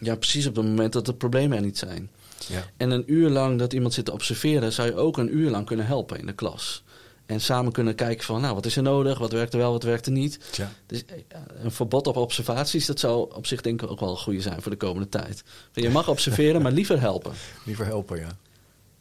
[0.05, 2.11] ja, precies op het moment dat de problemen er niet zijn.
[2.49, 2.65] Ja.
[2.77, 5.67] En een uur lang dat iemand zit te observeren, zou je ook een uur lang
[5.67, 6.83] kunnen helpen in de klas.
[7.27, 9.19] En samen kunnen kijken van, nou, wat is er nodig?
[9.19, 10.39] Wat werkt er wel, wat werkt er niet?
[10.87, 11.17] Dus eh,
[11.63, 14.63] een verbod op observaties, dat zou op zich denk ik ook wel een goede zijn
[14.63, 15.45] voor de komende tijd.
[15.73, 17.33] Je mag observeren, maar liever helpen.
[17.67, 18.37] Liever helpen, ja.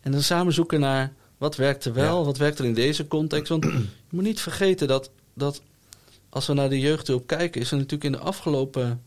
[0.01, 2.25] En dan samen zoeken naar wat werkt er wel, Ja.
[2.25, 3.49] wat werkt er in deze context.
[3.49, 3.63] Want
[4.09, 5.61] je moet niet vergeten dat, dat
[6.29, 9.03] als we naar de jeugdhulp kijken, is er natuurlijk in de afgelopen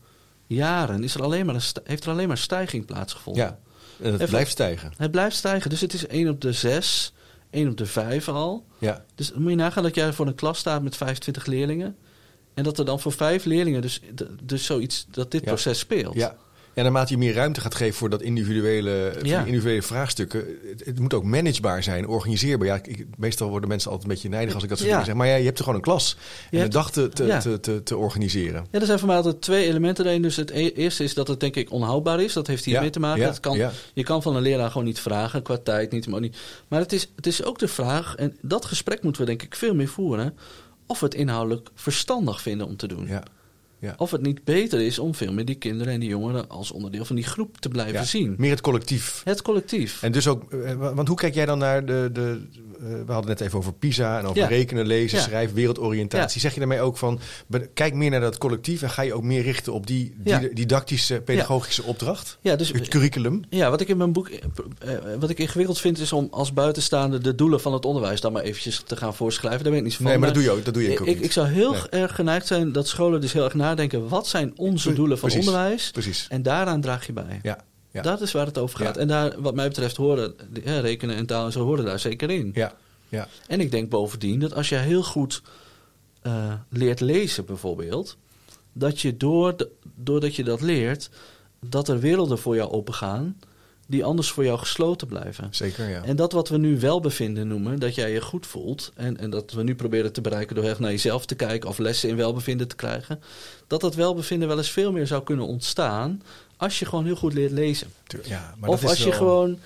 [0.47, 3.43] jaren is er alleen maar een heeft er alleen maar stijging plaatsgevonden.
[3.43, 3.59] Ja,
[4.05, 4.93] en het blijft stijgen.
[4.97, 7.13] Het blijft stijgen, dus het is 1 op de 6,
[7.49, 8.65] 1 op de 5 al.
[8.77, 11.95] Ja, Dus moet je nagaan dat jij voor een klas staat met 25 leerlingen.
[12.53, 14.01] En dat er dan voor vijf leerlingen dus,
[14.43, 15.47] dus zoiets, dat dit Ja.
[15.47, 16.15] proces speelt.
[16.15, 16.35] ja.
[16.77, 19.37] En naarmate je meer ruimte gaat geven voor dat individuele, voor Ja.
[19.37, 22.67] die individuele vraagstukken, het, het moet ook managebaar zijn, organiseerbaar.
[22.67, 24.95] Ja, ik, meestal worden mensen altijd een beetje neidig als ik dat soort Ja.
[24.97, 25.19] dingen zeg.
[25.19, 27.39] Maar ja, je hebt er gewoon een klas en een hebt- dag te, te, ja.
[27.39, 28.65] te, te, te organiseren.
[28.71, 30.21] Ja, er zijn voor mij altijd twee elementen erin.
[30.21, 32.33] Dus het e- eerste is dat het denk ik onhoudbaar is.
[32.33, 33.21] Dat heeft hier mee te maken.
[33.21, 33.57] ja, Het kan.
[33.93, 36.07] Je kan van een leraar gewoon niet vragen, qua tijd niet.
[36.07, 36.37] Maar, niet.
[36.67, 39.55] maar het, is, het is ook de vraag, en dat gesprek moeten we denk ik
[39.55, 40.37] veel meer voeren...
[40.85, 43.07] of we het inhoudelijk verstandig vinden om te doen.
[43.07, 43.23] Ja.
[43.79, 43.93] Ja.
[43.97, 46.49] Of het niet beter is om veel meer die kinderen en die jongeren...
[46.49, 48.03] als onderdeel van die groep te blijven Ja.
[48.03, 48.35] zien.
[48.37, 49.21] Meer het collectief.
[49.23, 50.03] Het collectief.
[50.03, 52.09] En dus ook, eh, wa- want hoe kijk jij dan naar de.
[52.13, 52.41] de
[52.79, 54.47] eh, we hadden net even over PISA en over Ja.
[54.47, 56.41] rekenen, lezen, schrijven, wereldoriëntatie.
[56.41, 57.19] Zeg je daarmee ook van.
[57.73, 60.15] Kijk meer naar dat collectief en ga je ook meer richten op die,
[60.53, 62.37] didactische, pedagogische opdracht?
[62.41, 63.41] Ja, dus, Het curriculum?
[63.49, 64.39] Ja, wat ik in mijn boek eh,
[65.19, 68.41] wat ik ingewikkeld vind is om als buitenstaande de doelen van het onderwijs dan maar
[68.43, 69.61] eventjes te gaan voorschrijven.
[69.63, 70.07] Daar ben ik niet zo van.
[70.11, 71.23] Nee, maar dat doe je ook, dat doe je ik, ook ik, niet.
[71.25, 71.81] ik zou heel Nee.
[71.89, 74.07] erg geneigd zijn dat scholen dus heel erg nadenken.
[74.07, 75.47] Wat zijn onze doelen van precies.
[75.47, 75.91] onderwijs?
[75.91, 76.27] Precies.
[76.29, 77.39] En daaraan draag je bij.
[77.43, 77.65] Ja.
[77.91, 78.01] Ja.
[78.01, 78.95] Dat is waar het over gaat.
[78.95, 79.01] Ja.
[79.01, 82.29] En daar, wat mij betreft, horen ja, rekenen en taal en zo horen daar zeker
[82.29, 82.51] in.
[82.53, 82.73] Ja.
[83.09, 83.27] Ja.
[83.47, 85.41] En ik denk bovendien dat als je heel goed
[86.21, 88.17] eh, leert lezen, bijvoorbeeld,
[88.73, 91.09] dat je door de- doordat je dat leert,
[91.65, 93.39] dat er werelden voor jou opengaan
[93.87, 95.47] die anders voor jou gesloten blijven.
[95.51, 96.03] Zeker, ja.
[96.03, 99.51] En dat wat we nu welbevinden noemen, dat jij je goed voelt, en, en dat
[99.51, 102.67] we nu proberen te bereiken door echt naar jezelf te kijken of lessen in welbevinden
[102.67, 103.21] te krijgen,
[103.67, 106.21] dat dat welbevinden wel eens veel meer zou kunnen ontstaan
[106.57, 107.87] als je gewoon heel goed leert lezen.
[108.23, 109.59] Ja maar Of dat is als je gewoon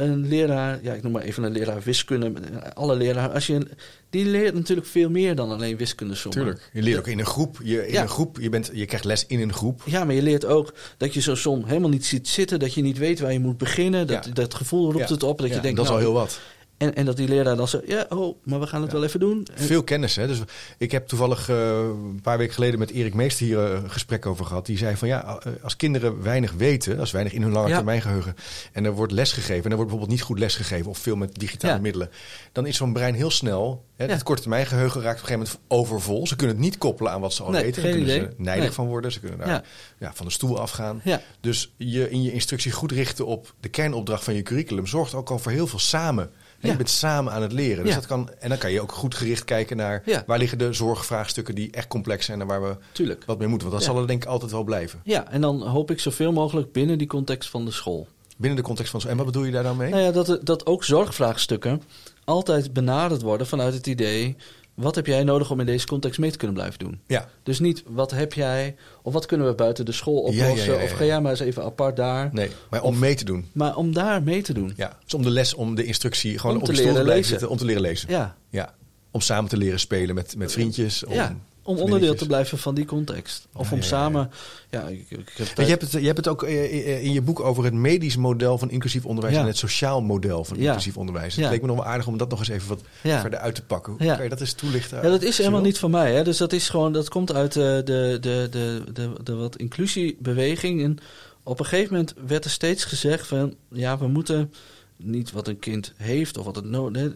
[0.00, 2.32] een leraar, ja, ik noem maar even een leraar wiskunde,
[2.74, 3.68] alle leraren, als je een,
[4.10, 6.38] die leert natuurlijk veel meer dan alleen wiskunde sommen.
[6.40, 6.70] Tuurlijk.
[6.72, 7.58] Je leert ook in een groep.
[7.62, 8.02] Je, in Ja.
[8.02, 9.82] een groep je, bent, je krijgt les in een groep.
[9.86, 12.82] Ja, maar je leert ook dat je zo'n som helemaal niet ziet zitten, dat je
[12.82, 14.06] niet weet waar je moet beginnen.
[14.06, 14.32] Dat, Ja.
[14.32, 15.14] dat gevoel roept Ja.
[15.14, 16.40] het op, dat je denkt, dat is nou, al heel wat.
[16.78, 19.20] En, en dat die leraar dan zegt, ja, oh, maar we gaan het wel even
[19.20, 19.46] doen.
[19.54, 20.26] En- Veel kennis, hè?
[20.26, 20.38] Dus
[20.78, 24.26] ik heb toevallig eh, een paar weken geleden met Erik Meester hier eh, een gesprek
[24.26, 24.66] over gehad.
[24.66, 27.74] Die zei van ja, eh, als kinderen weinig weten, als weinig in hun lange Ja.
[27.76, 28.34] termijn geheugen,
[28.72, 31.74] en er wordt lesgegeven, en er wordt bijvoorbeeld niet goed lesgegeven of veel met digitale
[31.74, 31.80] Ja.
[31.80, 32.10] middelen,
[32.52, 35.58] dan is zo'n brein heel snel, hè, het korte termijn geheugen raakt op een gegeven
[35.68, 36.26] moment overvol.
[36.26, 37.82] Ze kunnen het niet koppelen aan wat ze al Nee, weten.
[37.82, 38.28] Daar kunnen idee.
[38.36, 38.70] ze Nee.
[38.70, 39.12] van worden.
[39.12, 39.64] Ze kunnen daar
[39.98, 40.12] Ja.
[40.14, 41.02] van de stoel afgaan.
[41.40, 45.30] Dus je in je instructie goed richten op de kernopdracht van je curriculum zorgt ook
[45.30, 46.30] al voor heel veel samen.
[46.60, 46.70] Ja.
[46.70, 47.84] Je bent samen aan het leren.
[47.84, 47.98] Dus Ja.
[47.98, 50.22] dat kan, en dan kan je ook goed gericht kijken naar Ja.
[50.26, 53.22] waar liggen de zorgvraagstukken die echt complex zijn en waar we Tuurlijk.
[53.26, 53.68] wat mee moeten.
[53.68, 55.00] Want dat zal er denk ik altijd wel blijven.
[55.04, 58.06] Ja, en dan hoop ik zoveel mogelijk binnen die context van de school.
[58.36, 59.00] Binnen de context van.
[59.10, 59.90] En wat bedoel je daar dan mee?
[59.90, 61.82] Nou ja, dat, dat ook zorgvraagstukken
[62.24, 64.36] altijd benaderd worden vanuit het idee...
[64.78, 67.00] wat heb jij nodig om in deze context mee te kunnen blijven doen?
[67.06, 70.72] Ja, Dus niet wat heb jij, of wat kunnen we buiten de school oplossen...
[70.72, 72.28] ja, ja, of ga jij maar eens even apart daar.
[72.32, 72.50] nee.
[72.70, 73.48] Maar om mee te doen.
[73.52, 74.72] Maar om daar mee te doen.
[74.76, 74.96] Ja.
[75.04, 77.30] Dus om de les, om de instructie gewoon Om op te te leren blijven lezen.
[77.30, 77.48] zitten.
[77.48, 78.10] Om te leren lezen.
[78.10, 78.74] Ja, Ja.
[79.10, 81.04] Om samen te leren spelen met, met vriendjes.
[81.04, 81.36] Om, ja,
[81.68, 83.46] om onderdeel te blijven van die context.
[83.52, 84.30] Of Ja, om ja, samen...
[84.70, 87.22] Ja, ik, ik heb je, hebt het, je hebt het ook eh, eh, in je
[87.22, 91.34] boek over het medisch model van inclusief onderwijs en het sociaal model van inclusief onderwijs.
[91.34, 91.50] Het Ja.
[91.50, 93.94] leek me nog wel aardig om dat nog eens even wat verder uit te pakken.
[93.98, 94.14] Ja.
[94.14, 95.02] Kan je dat eens toelichten?
[95.02, 96.14] Ja, dat is helemaal niet van mij.
[96.14, 96.24] Hè?
[96.24, 99.56] Dus dat is gewoon, dat komt uit eh, de, de, de, de, de, de wat
[99.56, 100.82] inclusiebeweging.
[100.82, 100.98] En
[101.42, 104.52] op een gegeven moment werd er steeds gezegd van ja, we moeten
[104.96, 107.12] niet wat een kind heeft of wat het nodig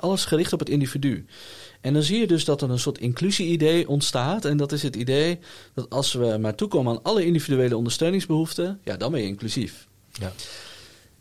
[0.00, 1.26] Alles gericht op het individu.
[1.80, 4.44] En dan zie je dus dat er een soort inclusie-idee ontstaat.
[4.44, 5.38] En dat is het idee
[5.74, 9.86] dat als we maar toekomen aan alle individuele ondersteuningsbehoeften, ja, dan ben je inclusief.
[10.12, 10.32] Ja.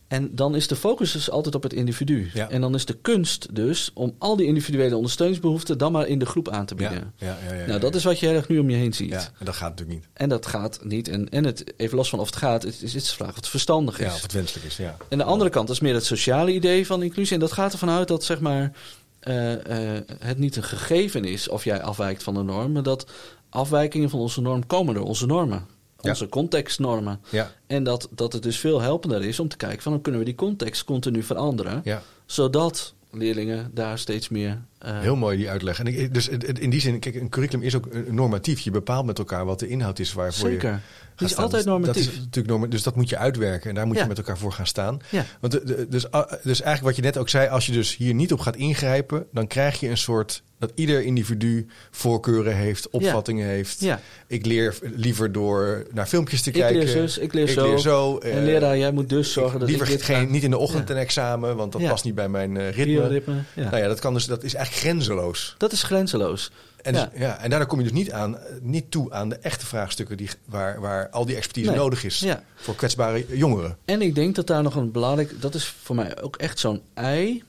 [0.08, 2.30] En dan is de focus dus altijd op het individu.
[2.34, 2.50] Ja.
[2.50, 6.26] En dan is de kunst dus om al die individuele ondersteuningsbehoeften dan maar in de
[6.26, 7.14] groep aan te bieden.
[7.18, 9.10] Ja, ja, ja, nou, dat is wat je heel erg nu om je heen ziet.
[9.10, 10.08] Ja, en dat gaat natuurlijk niet.
[10.14, 11.08] En dat gaat niet.
[11.08, 13.30] En, en het, even los van of het gaat, het is, het is de vraag
[13.30, 14.06] of het verstandig is.
[14.06, 14.78] Ja, of het wenselijk is.
[14.78, 14.98] Ja.
[15.10, 17.34] En de andere kant is meer het sociale idee van inclusie.
[17.34, 18.72] En dat gaat ervan uit dat zeg maar,
[19.20, 23.12] eh, eh, het niet een gegeven is of jij afwijkt van de norm, maar dat
[23.50, 25.66] afwijkingen van onze norm komen door onze normen.
[26.00, 26.10] Ja.
[26.10, 27.22] Onze contextnormen.
[27.30, 30.22] Ja, En dat, dat het dus veel helpender is om te kijken van hoe kunnen
[30.22, 31.82] we die context continu veranderen.
[31.84, 32.02] ja.
[32.26, 34.62] Zodat leerlingen daar steeds meer...
[34.80, 35.80] eh, Heel mooi die uitleg.
[35.80, 36.28] En ik, dus
[36.60, 38.60] in die zin, kijk, een curriculum is ook eh, normatief.
[38.60, 40.82] Je bepaalt met elkaar wat de inhoud is waarvoor je Zeker.
[41.18, 41.44] is staan.
[41.44, 42.08] altijd Dus Dat normatief.
[42.12, 44.02] is natuurlijk norma- dus dat moet je uitwerken en daar moet Ja.
[44.02, 45.00] je met elkaar voor gaan staan.
[45.10, 45.26] Ja.
[45.40, 47.96] Want de, de- dus, ah, dus eigenlijk wat je net ook zei, als je dus
[47.96, 52.90] hier niet op gaat ingrijpen, dan krijg je een soort dat ieder individu voorkeuren heeft,
[52.90, 53.80] opvattingen heeft.
[53.80, 54.00] Ja.
[54.28, 56.78] Ik leer liever door naar filmpjes te Ik kijken.
[56.78, 57.68] leer zus, ik leer ik zo.
[57.70, 60.32] Leer zo en eh, leraar, jij moet dus zorgen dat ik liever dit geen, ga-
[60.32, 60.96] niet in de ochtend Ja.
[60.96, 63.34] een examen, want dat past niet bij mijn eh, ritme.
[63.56, 65.56] Nou ja, dat, kan dus, dat is eigenlijk grenzeloos.
[65.58, 66.52] Dat is grenzeloos.
[66.82, 67.06] En, Ja.
[67.06, 70.18] dus- ja, en daardoor kom je dus niet, aan, niet toe aan de echte vraagstukken
[70.18, 71.78] die, waar, waar al die expertise Nee.
[71.80, 72.44] nodig is Ja.
[72.56, 73.78] voor kwetsbare jongeren.
[73.86, 75.42] En ik denk dat daar nog een belangrijk...
[75.42, 77.44] Dat is voor mij ook echt zo'n ei.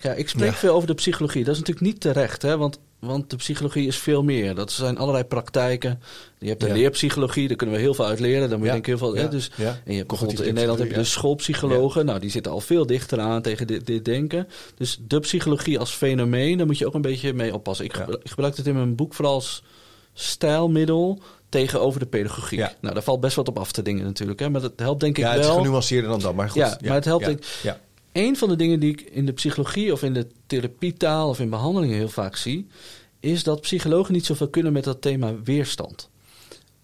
[0.00, 0.56] Ja, ik spreek Ja.
[0.56, 1.44] veel over de psychologie.
[1.44, 2.56] Dat is natuurlijk niet terecht, hè?
[2.56, 4.54] Want, want de psychologie is veel meer.
[4.54, 6.00] Dat zijn allerlei praktijken.
[6.38, 6.72] Je hebt de Ja.
[6.74, 8.48] leerpsychologie, daar kunnen we heel veel uit leren.
[8.48, 8.80] Daar moet je Ja.
[8.80, 9.14] denk ik heel veel...
[9.16, 9.22] Ja.
[9.22, 9.28] Hè?
[9.28, 9.64] Dus, Ja.
[9.64, 12.04] En je hebt bijvoorbeeld Cognitieve in Nederland heb je de schoolpsychologen.
[12.06, 14.48] Nou, die zitten al veel dichter aan tegen dit, dit denken.
[14.74, 17.84] Dus de psychologie als fenomeen, daar moet je ook een beetje mee oppassen.
[17.84, 17.98] Ik, Ja.
[18.00, 19.62] gebruik, ik gebruik het in mijn boek vooral als
[20.14, 22.58] stijlmiddel tegenover de pedagogiek.
[22.58, 22.72] Ja.
[22.80, 24.40] Nou, daar valt best wat op af te dingen natuurlijk.
[24.40, 24.50] Hè?
[24.50, 25.56] Maar dat helpt denk ik Ja, het is wel.
[25.56, 26.60] genuanceerder dan dat, maar goed.
[26.60, 27.80] Ja, maar het helpt Ja, ik- ja.
[28.12, 31.50] Een van de dingen die ik in de psychologie of in de therapietaal of in
[31.50, 32.66] behandelingen heel vaak zie,
[33.20, 36.08] is dat psychologen niet zoveel kunnen met dat thema weerstand.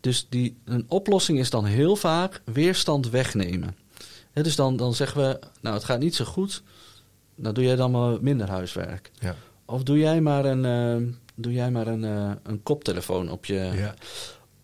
[0.01, 3.77] Dus die, een oplossing is dan heel vaak weerstand wegnemen.
[4.33, 6.63] Hè, dus dan, dan zeggen we, nou het gaat niet zo goed,
[7.35, 9.11] nou doe jij dan maar minder huiswerk.
[9.19, 9.37] Ja.
[9.65, 13.71] Of doe jij maar een, eh, doe jij maar een, eh, een koptelefoon op je,
[13.75, 13.95] Ja.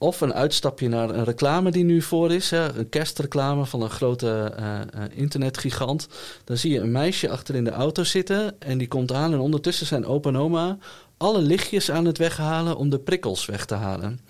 [0.03, 2.51] Of een uitstapje naar een reclame die nu voor is.
[2.51, 6.09] Hè, een kerstreclame van een grote eh, eh, internetgigant.
[6.45, 8.61] Dan zie je een meisje achter in de auto zitten.
[8.61, 9.33] En die komt aan.
[9.33, 10.79] En ondertussen zijn opa en oma
[11.23, 14.21] alle lichtjes aan het weghalen om de prikkels weg te halen.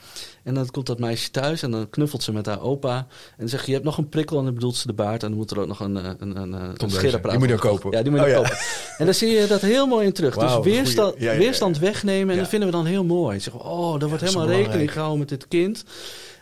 [0.42, 2.96] En dan komt dat meisje thuis en dan knuffelt ze met haar opa.
[2.96, 3.07] En
[3.38, 5.22] dan zegt je, hebt nog een prikkel en dan bedoelt ze de baard.
[5.22, 7.28] En dan moet er ook nog een, eh, een, een, een scherp Deuze.
[7.28, 7.90] Die moet je ook kopen.
[7.90, 8.37] Ja, die moet je Oh, ja.
[8.37, 8.57] kopen.
[8.98, 10.35] En dan zie je dat heel mooi in terug.
[10.35, 12.35] Dus een weerstand, ja, ja, ja, weerstand wegnemen.
[12.35, 13.40] En dat vinden we dan heel mooi.
[13.40, 15.85] Zeggen oh, daar wordt helemaal rekening gehouden met dit kind.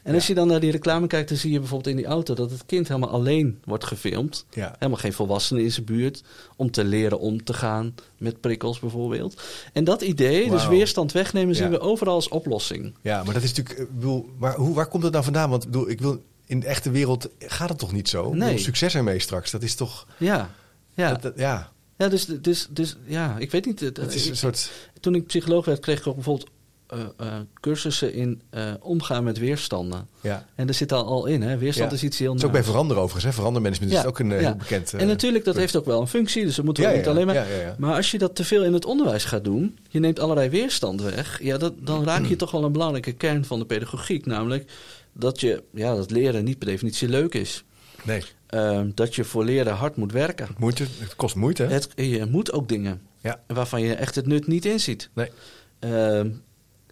[0.03, 2.35] En als je dan naar die reclame kijkt, dan zie je bijvoorbeeld in die auto
[2.35, 4.45] dat het kind helemaal alleen wordt gefilmd.
[4.51, 6.23] Helemaal geen volwassenen in zijn buurt.
[6.57, 9.43] Om te leren om te gaan met prikkels bijvoorbeeld.
[9.73, 12.95] En dat idee, dus weerstand wegnemen, zien we overal als oplossing.
[13.03, 13.95] Ja, maar dat is natuurlijk.
[13.95, 15.51] bedoel, maar hoe, waar komt het nou vandaan?
[15.51, 18.31] Want ik bedoel, ik wil, in de echte wereld gaat het toch niet zo?
[18.33, 18.41] Nee.
[18.49, 19.51] bedoel, succes ermee straks.
[19.51, 20.07] Dat is toch.
[20.19, 20.51] Ja,
[20.95, 21.11] ja.
[21.11, 23.81] dat- dat- ja, ja dus, dus, dus ja, ik weet niet.
[23.81, 24.71] het- het is een ik- soort.
[25.01, 26.49] toen ik psycholoog werd, kreeg ik ook bijvoorbeeld
[26.91, 30.09] eh, eh, cursussen in eh, omgaan met weerstanden.
[30.21, 30.47] Ja.
[30.55, 31.59] En er zit al, al in, hè?
[31.59, 31.97] Weerstand Ja.
[31.97, 33.25] is iets heel Het is ook bij veranderen overigens.
[33.31, 33.33] Hè?
[33.39, 34.95] Verandermanagement is Ja, ook een heel bekend...
[34.95, 35.65] En natuurlijk, dat punt.
[35.65, 37.35] heeft ook wel een functie, dus dat moeten we niet alleen maar...
[37.35, 37.75] ja, ja, ja.
[37.79, 41.03] Maar als je dat te veel in het onderwijs gaat doen, je neemt allerlei weerstand
[41.03, 44.71] weg, ja, dat, dan raak je toch wel een belangrijke kern van de pedagogiek, namelijk
[45.13, 47.65] dat je, ja, dat leren niet per definitie leuk is.
[48.05, 50.49] Nee, Ehm, dat je voor leren hard moet werken.
[50.59, 51.63] moeite, het kost moeite.
[51.63, 51.73] hè?
[51.73, 53.41] Het, je moet ook dingen Ja.
[53.47, 55.11] waarvan je echt het nut niet inziet.
[55.15, 55.31] Nee.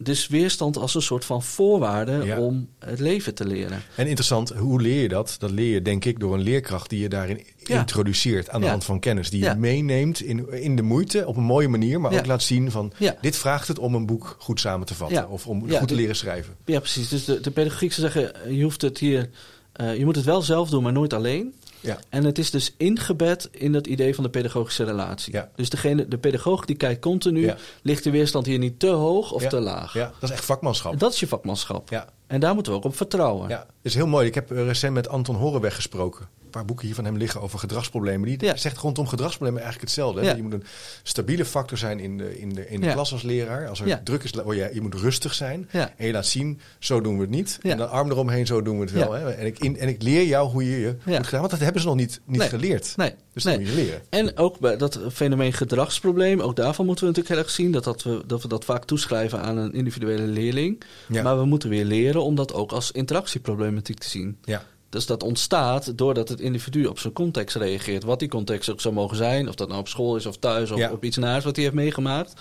[0.00, 2.38] Dus weerstand als een soort van voorwaarde Ja.
[2.40, 3.82] om het leven te leren.
[3.94, 5.36] En interessant, hoe leer je dat?
[5.38, 7.78] Dat leer je denk ik door een leerkracht die je daarin Ja.
[7.80, 8.72] introduceert aan de Ja.
[8.72, 9.30] hand van kennis.
[9.30, 12.70] Die je meeneemt in, in de moeite op een mooie manier, maar ook laat zien
[12.70, 15.94] van dit vraagt het om een boek goed samen te vatten of om goed te
[15.94, 16.54] leren schrijven.
[16.64, 17.08] Ja, precies.
[17.08, 19.28] Dus de, de pedagogiek zou zeggen, je hoeft het hier,
[19.72, 21.54] eh, je moet het wel zelf doen, maar nooit alleen.
[21.80, 21.98] Ja.
[22.08, 25.32] En het is dus ingebed in het idee van de pedagogische relatie.
[25.32, 25.50] Ja.
[25.54, 27.56] Dus degene, de pedagoog die kijkt continu, Ja.
[27.82, 29.92] ligt de weerstand hier niet te hoog of te laag.
[29.94, 30.92] Ja, dat is echt vakmanschap.
[30.92, 31.90] En dat is je vakmanschap.
[31.90, 32.06] Ja.
[32.28, 33.48] En daar moeten we ook op vertrouwen.
[33.48, 34.26] Ja, dat is heel mooi.
[34.26, 36.26] Ik heb eh, recent met Anton Horenweg gesproken.
[36.44, 38.28] Een paar boeken hier van hem liggen over gedragsproblemen.
[38.28, 38.56] Die Ja.
[38.56, 40.22] zegt rondom gedragsproblemen eigenlijk hetzelfde.
[40.24, 40.34] Ja.
[40.36, 40.64] Je moet een
[41.02, 42.92] stabiele factor zijn in de, in de, in de Ja.
[42.92, 43.68] klas als leraar.
[43.68, 44.00] Als er Ja.
[44.04, 45.68] druk is, word je, je moet rustig zijn.
[45.72, 45.92] Ja.
[45.96, 47.58] En je laat zien, zo doen we het niet.
[47.62, 47.70] Ja.
[47.70, 49.16] En dan arm eromheen, zo doen we het wel.
[49.16, 49.22] Ja.
[49.22, 49.30] Hè.
[49.30, 51.16] En, ik, in, en ik leer jou hoe je je Ja.
[51.16, 51.38] moet gaan.
[51.40, 52.48] Want dat hebben ze nog niet, niet Nee.
[52.48, 52.92] geleerd.
[52.96, 53.14] Nee.
[53.42, 53.66] Dus dat nee.
[53.66, 54.02] moet je leren.
[54.10, 57.84] En ook bij dat fenomeen gedragsprobleem, ook daarvan moeten we natuurlijk heel erg zien dat,
[57.84, 60.82] dat, we, dat we dat vaak toeschrijven aan een individuele leerling.
[61.08, 61.22] Ja.
[61.22, 64.38] Maar we moeten weer leren om dat ook als interactieproblematiek te zien.
[64.44, 64.64] Ja.
[64.88, 68.02] Dus dat ontstaat doordat het individu op zijn context reageert.
[68.04, 69.48] Wat die context ook zou mogen zijn.
[69.48, 70.92] Of dat nou op school is of thuis of Ja.
[70.92, 72.32] op iets naars wat hij heeft meegemaakt.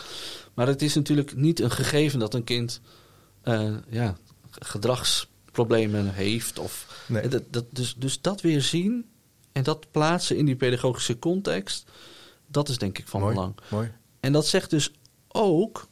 [0.54, 2.82] Maar het is natuurlijk niet een gegeven dat een kind
[3.42, 4.18] eh, ja,
[4.60, 6.60] gedragsproblemen heeft.
[6.60, 7.28] Of, Nee.
[7.28, 9.06] dat, dat, dus, dus dat weer zien
[9.58, 11.86] en dat plaatsen in die pedagogische context.
[12.48, 13.34] Dat is denk ik van mooi.
[13.34, 13.56] belang.
[13.70, 13.92] mooi.
[14.20, 14.92] En dat zegt dus
[15.28, 15.88] ook,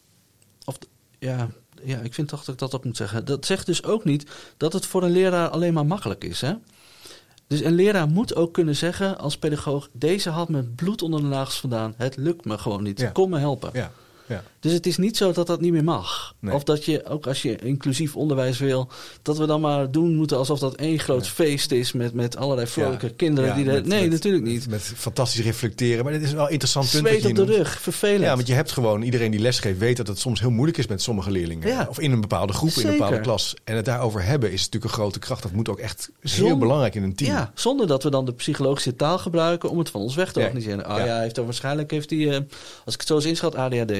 [0.66, 0.78] of
[1.20, 1.50] ja,
[1.84, 3.26] ja, ik vind toch dat ik dat ook moet zeggen.
[3.26, 6.42] Dat zegt dus ook niet dat het voor een leraar alleen maar makkelijk is.
[6.42, 6.54] Hè?
[7.48, 11.28] Dus een leraar moet ook kunnen zeggen als pedagoog: deze had met bloed onder de
[11.28, 11.94] nagels vandaan.
[11.98, 13.00] Het lukt me gewoon niet.
[13.00, 13.10] Ja.
[13.10, 13.70] Kom me helpen.
[13.74, 13.92] Ja.
[14.28, 14.44] Ja.
[14.66, 16.36] Dus het is niet zo dat dat niet meer mag.
[16.40, 16.54] Nee.
[16.54, 18.88] Of dat je, ook als je inclusief onderwijs wil,
[19.22, 21.32] dat we dan maar doen moeten alsof dat één groot Ja.
[21.32, 23.12] feest is met, met allerlei vrolijke Ja.
[23.16, 23.50] kinderen.
[23.50, 24.70] Ja, die de, met- nee, met- natuurlijk niet.
[24.70, 26.04] Met fantastisch reflecteren.
[26.04, 27.08] Maar dit is wel een interessant punt.
[27.08, 27.56] Zweet je op de noemt.
[27.56, 28.22] rug, vervelend.
[28.22, 30.88] Ja, want je hebt gewoon, iedereen die lesgeeft weet dat het soms heel moeilijk is
[30.88, 31.90] met sommige leerlingen.
[31.90, 33.54] Of in een bepaalde groep, in een bepaalde klas.
[33.64, 35.42] En het daarover hebben is natuurlijk een grote kracht.
[35.44, 37.32] Dat moet ook echt heel belangrijk in een team.
[37.32, 40.40] Ja, zonder dat we dan de psychologische taal gebruiken om het van ons weg te
[40.40, 40.86] organiseren.
[40.86, 41.06] Ah Ja.
[41.06, 42.36] ja, heeft waarschijnlijk heeft hij, eh,
[42.86, 43.92] als ik het zo eens inschat, ADHD.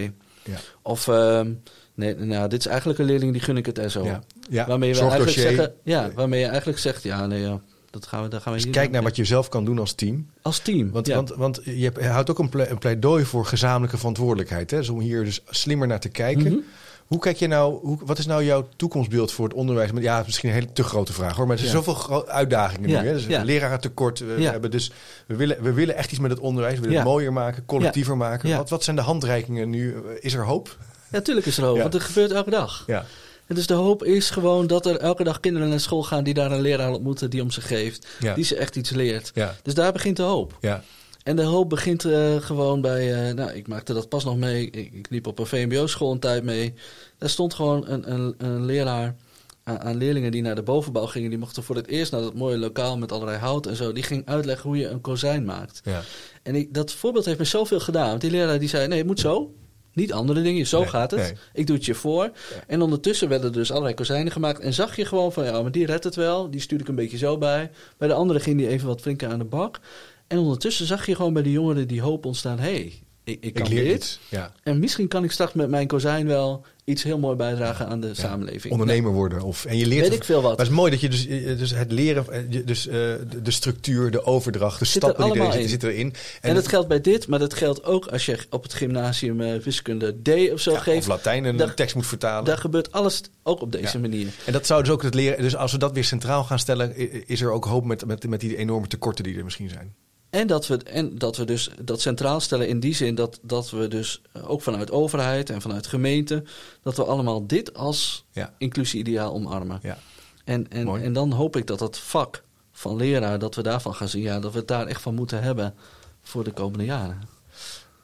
[0.46, 0.58] Ja.
[0.82, 1.52] Of ehm,
[1.94, 4.04] nee, nou, dit is eigenlijk een leerling die gun ik het SO.
[4.04, 4.24] Ja.
[4.50, 4.68] Ja.
[4.68, 8.30] Waarmee we eigenlijk zeggen, ja, waarmee je eigenlijk zegt, ja, nee, ja, dat gaan we,
[8.30, 10.30] daar gaan we Dus kijk naar wat je zelf kan doen als team.
[10.42, 10.92] als team.
[10.92, 11.16] Want, ja.
[11.16, 14.72] want, want je houdt ook een pleidooi voor gezamenlijke verantwoordelijkheid.
[14.72, 14.78] Hè?
[14.78, 16.52] Dus om hier dus slimmer naar te kijken.
[16.52, 16.58] Mhm.
[17.06, 19.92] Hoe kijk je nou, hoe, wat is nou jouw toekomstbeeld voor het onderwijs?
[19.92, 21.48] Maar Ja, misschien een hele te grote vraag hoor.
[21.48, 21.84] Maar er zijn Ja.
[21.84, 23.08] zoveel uitdagingen Ja, nu.
[23.08, 23.14] Hè?
[23.14, 23.44] Dus ja.
[23.44, 24.20] lerarentekort.
[24.20, 24.52] We, Ja.
[24.52, 24.92] hebben dus,
[25.28, 26.76] we, willen, we willen echt iets met het onderwijs.
[26.76, 28.58] We willen het mooier maken, collectiever maken.
[28.58, 29.96] Wat, wat zijn de handreikingen nu?
[30.20, 30.78] Is er hoop?
[30.80, 32.84] Ja, natuurlijk is er hoop, want het gebeurt elke dag.
[32.88, 33.06] Ja.
[33.48, 36.34] En dus de hoop is gewoon dat er elke dag kinderen naar school gaan die
[36.34, 38.08] daar een leraar ontmoeten die om ze geeft.
[38.36, 39.32] Die ze echt iets leert.
[39.34, 39.56] Ja.
[39.64, 40.58] Dus daar begint de hoop.
[40.62, 40.84] Ja.
[41.26, 43.28] En de hoop begint eh, gewoon bij.
[43.30, 44.66] eh, nou, ik maakte dat pas nog mee.
[44.70, 46.74] Ik, ik liep op een VMBO-school een tijd mee.
[47.18, 49.16] Daar stond gewoon een, een, een leraar
[49.64, 51.30] aan, aan leerlingen die naar de bovenbouw gingen.
[51.30, 53.92] Die mochten voor het eerst naar dat mooie lokaal met allerlei hout en zo.
[53.92, 55.82] Die ging uitleggen hoe je een kozijn maakt.
[55.84, 56.02] Ja.
[56.44, 58.10] En ik, dat voorbeeld heeft me zoveel gedaan.
[58.10, 59.54] Want die leraar die zei: nee, het moet zo.
[59.94, 61.20] Niet andere dingen, zo Nee, gaat het.
[61.20, 61.34] nee.
[61.54, 62.32] Ik doe het je voor.
[62.68, 64.60] En ondertussen werden er dus allerlei kozijnen gemaakt.
[64.60, 66.50] En zag je gewoon van, ja, maar die redt het wel.
[66.52, 67.72] Die stuurde ik een beetje zo bij.
[67.98, 69.80] Bij de andere ging die even wat flinker aan de bak.
[70.28, 72.60] En ondertussen zag je gewoon bij de jongeren die hoop ontstaan.
[72.60, 73.96] Hé, hey, ik, ik kan Ik leer dit.
[73.96, 74.20] iets.
[74.30, 74.52] Ja.
[74.64, 78.14] En misschien kan ik straks met mijn kozijn wel iets heel mooi bijdragen aan de
[78.14, 78.74] samenleving.
[78.74, 79.42] Ondernemer worden.
[79.42, 80.58] Of, en je leert Weet ik veel wat.
[80.58, 82.94] Maar het is mooi dat je dus, eh, dus het leren, eh, dus eh,
[83.42, 86.14] de, structuur, de overdracht, de Zit stappen die erin zitten, zitten erin.
[86.42, 90.22] En, dat geldt bij dit, maar dat geldt ook als je op het gymnasium wiskunde
[90.22, 91.00] D of zo ja, geeft.
[91.00, 92.46] of Latijn een Daar- tekst moet vertalen.
[92.46, 94.28] Daar gebeurt alles ook op deze manier.
[94.46, 95.42] En dat zou dus ook het leren.
[95.42, 96.96] Dus als we dat weer centraal gaan stellen,
[97.28, 99.96] is er ook hoop met, met, met die enorme tekorten die er misschien zijn.
[100.36, 103.70] En dat we, en dat we dus dat centraal stellen in die zin dat, dat
[103.70, 106.44] we dus ook vanuit overheid en vanuit gemeente,
[106.84, 108.54] dat we allemaal dit als Ja.
[108.58, 109.80] inclusie-ideaal omarmen.
[109.82, 109.98] Ja.
[110.44, 111.04] En, en, Mooi.
[111.04, 114.40] en dan hoop ik dat dat vak van leraar, dat we daarvan gaan zien, ja,
[114.40, 115.74] dat we het daar echt van moeten hebben
[116.22, 117.22] voor de komende jaren.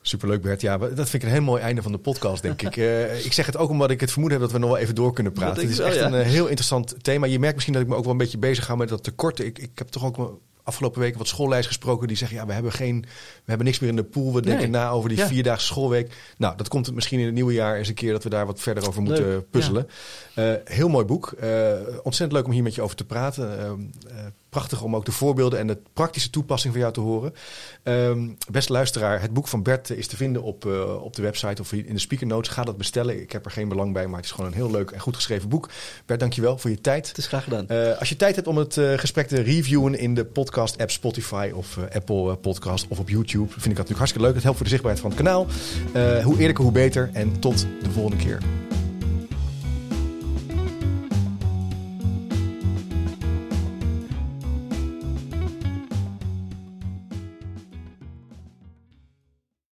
[0.02, 0.62] Superleuk Bert.
[0.62, 2.78] Ja, dat vind ik een heel mooi einde van de podcast, denk ik.
[2.82, 4.96] Eh, ik zeg het ook omdat ik het vermoeden heb dat we nog wel even
[4.96, 5.62] door kunnen praten.
[5.62, 7.26] Het is echt een eh, heel interessant thema.
[7.26, 9.40] Je merkt misschien dat ik me ook wel een beetje bezig ga met dat tekort.
[9.40, 10.40] Ik, ik heb toch ook
[10.72, 13.90] afgelopen weken wat schoolleiders gesproken die zeggen: ja, we hebben, geen, we hebben niks meer
[13.90, 14.34] in de pool.
[14.34, 14.82] We denken Nee.
[14.82, 15.28] na over die Ja.
[15.28, 16.14] vierdaagse schoolweek.
[16.38, 18.60] Nou, dat komt misschien in het nieuwe jaar eens een keer dat we daar wat
[18.60, 19.88] verder over moeten Leuk, puzzelen.
[20.36, 21.32] Eh, heel mooi boek.
[21.32, 21.72] Eh,
[22.04, 23.92] ontzettend leuk om hier met je over te praten.
[24.52, 27.34] Prachtig om ook de voorbeelden en de praktische toepassing van jou te horen.
[27.84, 31.62] Ehm, beste luisteraar, het boek van Bert is te vinden op, eh, op de website
[31.62, 32.50] of in de speaker notes.
[32.52, 33.22] Ga dat bestellen.
[33.22, 35.16] Ik heb er geen belang bij, maar het is gewoon een heel leuk en goed
[35.16, 35.70] geschreven boek.
[36.06, 37.08] Bert, dankjewel voor je tijd.
[37.08, 37.68] Het is graag gedaan.
[37.68, 41.52] Eh, als je tijd hebt om het eh, gesprek te reviewen in de podcast-app Spotify
[41.54, 44.36] of Apple Podcast of op YouTube, vind ik dat natuurlijk hartstikke leuk.
[44.36, 45.48] Het helpt voor de zichtbaarheid van het kanaal.
[46.24, 47.10] Hoe eerlijker, hoe beter.
[47.14, 48.40] En tot de volgende keer.